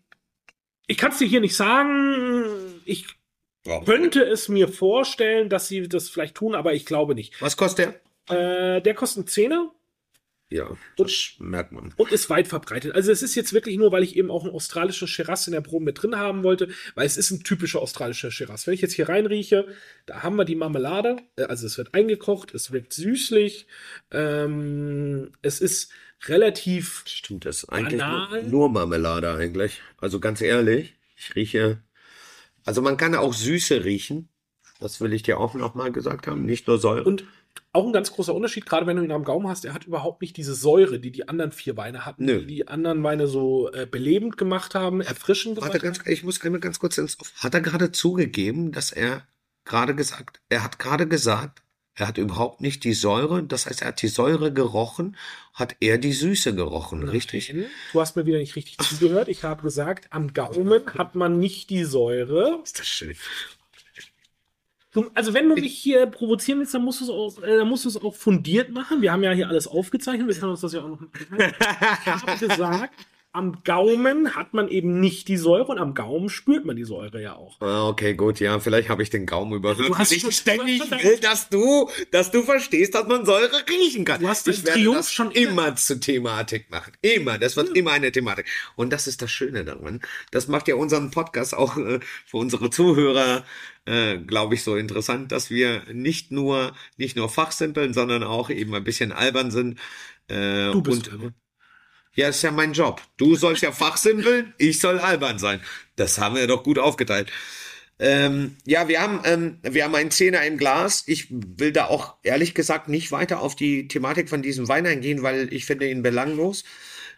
[0.88, 2.43] ich kann es dir hier nicht sagen.
[2.84, 3.05] Ich
[3.65, 3.82] Ja.
[3.86, 7.41] könnte es mir vorstellen, dass sie das vielleicht tun, aber ich glaube nicht.
[7.41, 7.95] Was kostet
[8.30, 8.76] der?
[8.78, 9.72] Äh, der kostet einen Zehner
[10.49, 11.93] Ja, das merkt man.
[11.97, 12.95] und ist weit verbreitet.
[12.95, 15.61] Also es ist jetzt wirklich nur, weil ich eben auch ein australisches Shiraz in der
[15.61, 18.65] Probe mit drin haben wollte, weil es ist ein typischer australischer Shiraz.
[18.65, 19.67] Wenn ich jetzt hier reinrieche,
[20.05, 23.67] da haben wir die Marmelade, äh, also es wird eingekocht, es wirkt süßlich,
[24.11, 25.91] ähm, es ist
[26.27, 29.81] relativ Stimmt, das ist eigentlich nur, nur Marmelade eigentlich.
[29.97, 31.83] Also ganz ehrlich, ich rieche.
[32.63, 34.29] Also man kann auch Süße riechen.
[34.79, 36.45] Das will ich dir auch nochmal gesagt haben.
[36.45, 37.03] Nicht nur Säure.
[37.03, 37.25] Und
[37.73, 40.21] auch ein ganz großer Unterschied, gerade wenn du ihn am Gaumen hast, er hat überhaupt
[40.21, 42.39] nicht diese Säure, die die anderen vier Weine hatten, Nö.
[42.39, 46.41] die die anderen Weine so äh, belebend gemacht haben, erfrischend Warte, gemacht ganz, ich muss
[46.41, 47.17] einmal ganz kurz ins.
[47.37, 49.27] Hat er gerade zugegeben, dass er
[49.65, 51.61] gerade gesagt, er hat gerade gesagt,
[51.97, 53.43] er hat überhaupt nicht die Säure.
[53.43, 55.17] Das heißt, er hat die Säure gerochen,
[55.53, 57.51] hat er die Süße gerochen, richtig?
[57.51, 59.27] Nein, Du hast mir wieder nicht richtig zugehört.
[59.27, 62.61] Ich habe gesagt, am Gaumen hat man nicht die Säure.
[62.63, 63.15] Ist das schön.
[64.97, 67.67] Du- Also wenn du mich hier provozieren willst, dann musst du es auch, äh, dann
[67.67, 69.01] musst du es auch fundiert machen.
[69.01, 70.27] Wir haben ja hier alles aufgezeichnet.
[70.27, 70.99] Wir können uns das ja auch noch.
[71.11, 72.93] Ich habe gesagt,
[73.34, 77.21] am Gaumen hat man eben nicht die Säure und am Gaumen spürt man die Säure
[77.21, 77.61] ja auch.
[77.61, 79.89] Ah, okay, gut, ja, vielleicht habe ich den Gaumen überhört.
[79.89, 83.25] Du hast ich schon- ständig du hast- will, dass du, dass du verstehst, dass man
[83.28, 84.21] Säure riechen kann.
[84.21, 86.93] Du hast ich den werde Triumph das schon immer zur Thematik machen.
[87.01, 88.47] Immer, das wird immer eine Thematik.
[88.75, 90.01] Und das ist das Schöne daran.
[90.32, 93.43] Das macht ja unseren Podcast auch äh, für unsere Zuhörer,
[93.86, 98.73] äh, glaube ich, so interessant, dass wir nicht nur nicht nur fachsimpeln, sondern auch eben
[98.73, 99.78] ein bisschen albern sind.
[100.28, 101.36] Äh, Du bist und, albern.
[102.15, 103.01] Ja, ist ja mein Job.
[103.17, 105.61] Du sollst ja fachsimpeln, ich soll albern sein.
[105.95, 107.31] Das haben wir doch gut aufgeteilt.
[107.99, 111.03] Ähm, ja, wir haben, ähm, wir haben einen Zehner im Glas.
[111.07, 115.23] Ich will da auch ehrlich gesagt nicht weiter auf die Thematik von diesem Wein eingehen,
[115.23, 116.63] weil ich finde ihn belanglos.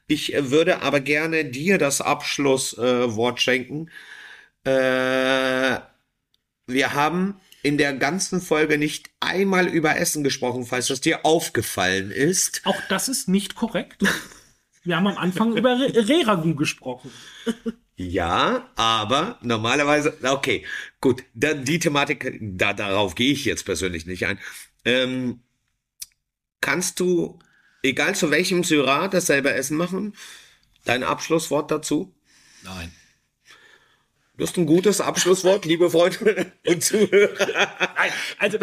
[0.08, 3.90] Ich äh, würde aber gerne dir das Abschlusswort äh, schenken.
[4.64, 5.80] Äh,
[6.68, 12.12] wir haben in der ganzen Folge nicht einmal über Essen gesprochen, falls das dir aufgefallen
[12.12, 12.62] ist.
[12.64, 14.02] Auch das ist nicht korrekt.
[14.84, 17.12] Wir haben am Anfang über Re Reragu gesprochen.
[17.96, 20.66] Ja, aber normalerweise, okay,
[21.02, 24.40] gut, da, die Thematik, da, darauf gehe ich jetzt persönlich nicht ein.
[24.86, 25.42] Ähm,
[26.62, 27.40] kannst du,
[27.84, 30.16] egal zu welchem Syrah, dasselbe Essen machen?
[30.86, 32.16] Dein Abschlusswort dazu?
[32.64, 32.92] Nein.
[34.40, 37.48] Das ist ein gutes Abschlusswort, liebe Freunde und Zuhörer.
[37.96, 38.58] Nein, also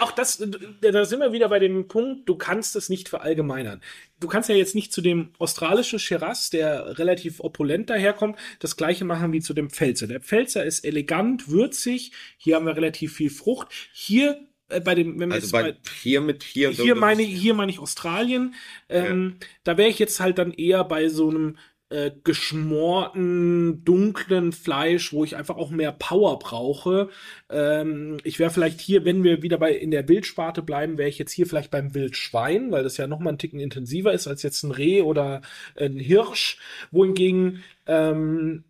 [0.00, 0.42] auch das,
[0.80, 3.80] da sind wir wieder bei dem Punkt, du kannst es nicht verallgemeinern.
[4.18, 9.04] Du kannst ja jetzt nicht zu dem australischen Shiraz, der relativ opulent daherkommt, das gleiche
[9.04, 10.08] machen wie zu dem Pfälzer.
[10.08, 13.68] Der Pfälzer ist elegant, würzig, hier haben wir relativ viel Frucht.
[13.92, 14.40] Hier
[14.72, 16.70] äh, bei dem, wenn wir Also jetzt bei, hier mit hier.
[16.70, 18.54] hier meine, hier meine ich Australien.
[18.88, 21.58] Ähm, Da wäre ich jetzt halt dann eher bei so einem
[21.92, 27.10] äh, geschmorten, dunklen Fleisch, wo ich einfach auch mehr Power brauche.
[27.50, 31.18] Ähm, ich wäre vielleicht hier, wenn wir wieder bei in der Wildsparte bleiben, wäre ich
[31.18, 34.42] jetzt hier vielleicht beim Wildschwein, weil das ja noch mal einen Ticken intensiver ist als
[34.42, 35.42] jetzt ein Reh oder
[35.76, 36.58] ein Hirsch.
[36.90, 38.64] Wohingegen ähm,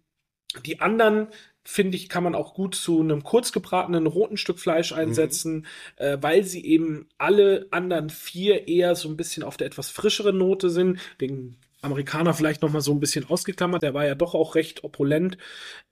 [0.66, 1.28] die anderen
[1.64, 5.66] finde ich, kann man auch gut zu einem kurz gebratenen roten Stück Fleisch einsetzen,
[5.96, 10.36] äh, weil sie eben alle anderen vier eher so ein bisschen auf der etwas frischeren
[10.36, 10.98] Note sind.
[11.20, 14.84] Den Amerikaner vielleicht noch mal so ein bisschen ausgeklammert, der war ja doch auch recht
[14.84, 15.38] opulent.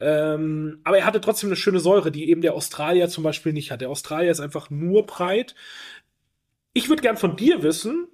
[0.00, 3.70] Ähm, aber er hatte trotzdem eine schöne Säure, die eben der Australier zum Beispiel nicht
[3.72, 3.80] hat.
[3.82, 5.54] Der Australier ist einfach nur breit.
[6.72, 8.08] Ich würde gern von dir wissen,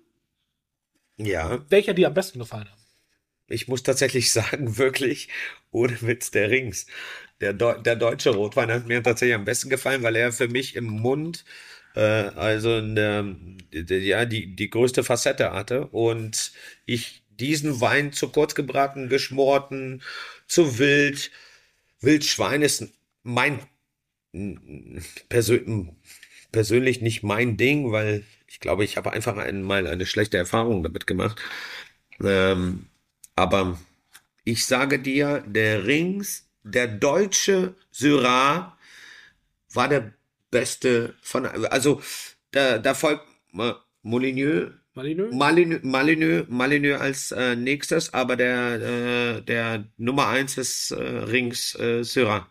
[1.18, 2.78] Ja, welcher dir am besten gefallen hat.
[3.48, 5.28] ich muss tatsächlich sagen, wirklich,
[5.70, 6.86] ohne Witz, der Rings.
[7.40, 10.74] Der, Deu der deutsche Rotwein hat mir tatsächlich am besten gefallen, weil er für mich
[10.76, 11.44] im Mund
[11.96, 13.36] äh, also eine,
[13.72, 16.52] ja, die, die größte Facette hatte und
[16.86, 20.02] ich diesen Wein zu kurz gebraten, geschmorten,
[20.46, 21.30] zu wild,
[22.00, 22.88] Wildschwein ist
[23.22, 23.60] mein
[25.28, 25.96] persön
[26.52, 31.06] persönlich nicht mein Ding, weil ich glaube, ich habe einfach einmal eine schlechte Erfahrung damit
[31.06, 31.40] gemacht.
[32.22, 32.86] Ähm,
[33.34, 33.78] aber
[34.44, 38.78] ich sage dir, der Rings, der deutsche Syrah
[39.72, 40.12] war der
[40.50, 42.00] beste von, also
[42.52, 43.26] da, da folgt
[44.02, 45.30] Molyneux, Malinö?
[45.30, 51.74] Malineux, Malineux, Malineux als äh, nächstes, aber der, äh, der Nummer eins ist äh, Rings
[51.78, 52.48] äh, Syrah.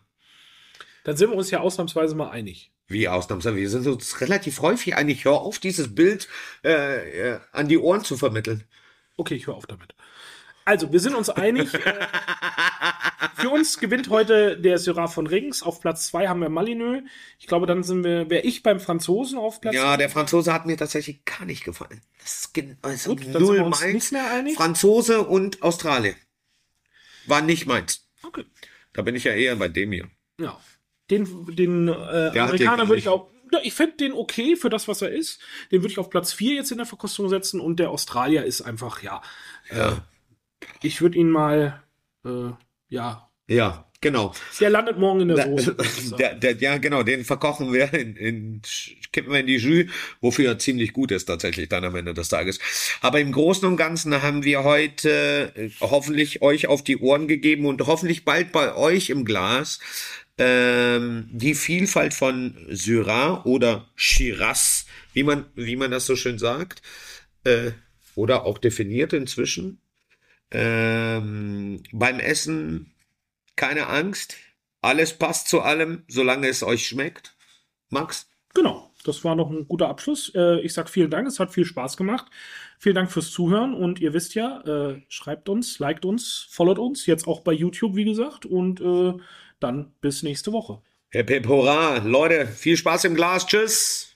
[1.02, 2.70] Dann sind wir uns ja ausnahmsweise mal einig.
[2.86, 3.56] Wie ausnahmsweise?
[3.56, 5.24] Wir sind uns relativ häufig einig.
[5.24, 6.28] Hör auf, dieses Bild
[6.64, 8.62] äh, äh, an die Ohren zu vermitteln.
[9.16, 9.96] Okay, ich höre auf damit.
[10.66, 11.72] Also, wir sind uns einig.
[11.72, 12.06] äh,
[13.36, 15.62] für uns gewinnt heute der Syrah von Rings.
[15.62, 17.04] Auf Platz zwei haben wir Malineux.
[17.38, 20.66] Ich glaube, dann sind wir, wäre ich beim Franzosen auf Platz Ja, der Franzose hat
[20.66, 22.02] mir tatsächlich gar nicht gefallen.
[22.20, 22.52] Das ist
[22.82, 23.94] also Gut, dann sind null wir uns meins.
[23.94, 24.56] nicht mehr einig.
[24.56, 26.16] Franzose und Australien.
[27.26, 28.06] War nicht meins.
[28.24, 28.44] Okay.
[28.92, 30.08] Da bin ich ja eher bei dem hier.
[30.40, 30.58] Ja.
[31.10, 31.92] Den, den äh,
[32.38, 33.30] Amerikaner würde ich auch.
[33.62, 35.40] Ich fände den okay für das, was er ist.
[35.70, 37.60] Den würde ich auf Platz vier jetzt in der Verkostung setzen.
[37.60, 39.22] Und der Australier ist einfach, ja.
[39.70, 40.04] Ja.
[40.82, 41.82] Ich würde ihn mal,
[42.24, 42.50] äh,
[42.88, 43.30] ja.
[43.48, 44.34] Ja, genau.
[44.60, 45.76] Der landet morgen in der Soße.
[45.80, 46.16] ich sagen.
[46.18, 48.62] der, der, ja, genau, den verkochen wir in, in
[49.12, 49.86] kippen wir in die Jus,
[50.20, 52.58] wofür er ziemlich gut ist tatsächlich dann am Ende des Tages.
[53.00, 57.66] Aber im Großen und Ganzen haben wir heute äh, hoffentlich euch auf die Ohren gegeben
[57.66, 59.78] und hoffentlich bald bei euch im Glas
[60.38, 66.82] ähm, die Vielfalt von Syrah oder Shiraz, wie man, wie man das so schön sagt,
[67.44, 67.70] äh,
[68.14, 69.78] oder auch definiert inzwischen.
[70.50, 72.92] Ähm, beim Essen
[73.56, 74.36] keine Angst,
[74.82, 77.34] alles passt zu allem, solange es euch schmeckt.
[77.88, 78.28] Max?
[78.54, 80.32] Genau, das war noch ein guter Abschluss.
[80.34, 82.26] Äh, ich sag vielen Dank, es hat viel Spaß gemacht.
[82.78, 87.06] Vielen Dank fürs Zuhören und ihr wisst ja, äh, schreibt uns, liked uns, followt uns,
[87.06, 89.14] jetzt auch bei YouTube, wie gesagt, und äh,
[89.60, 90.82] dann bis nächste Woche.
[91.10, 94.15] Hip hip hurra, Leute, viel Spaß im Glas, tschüss!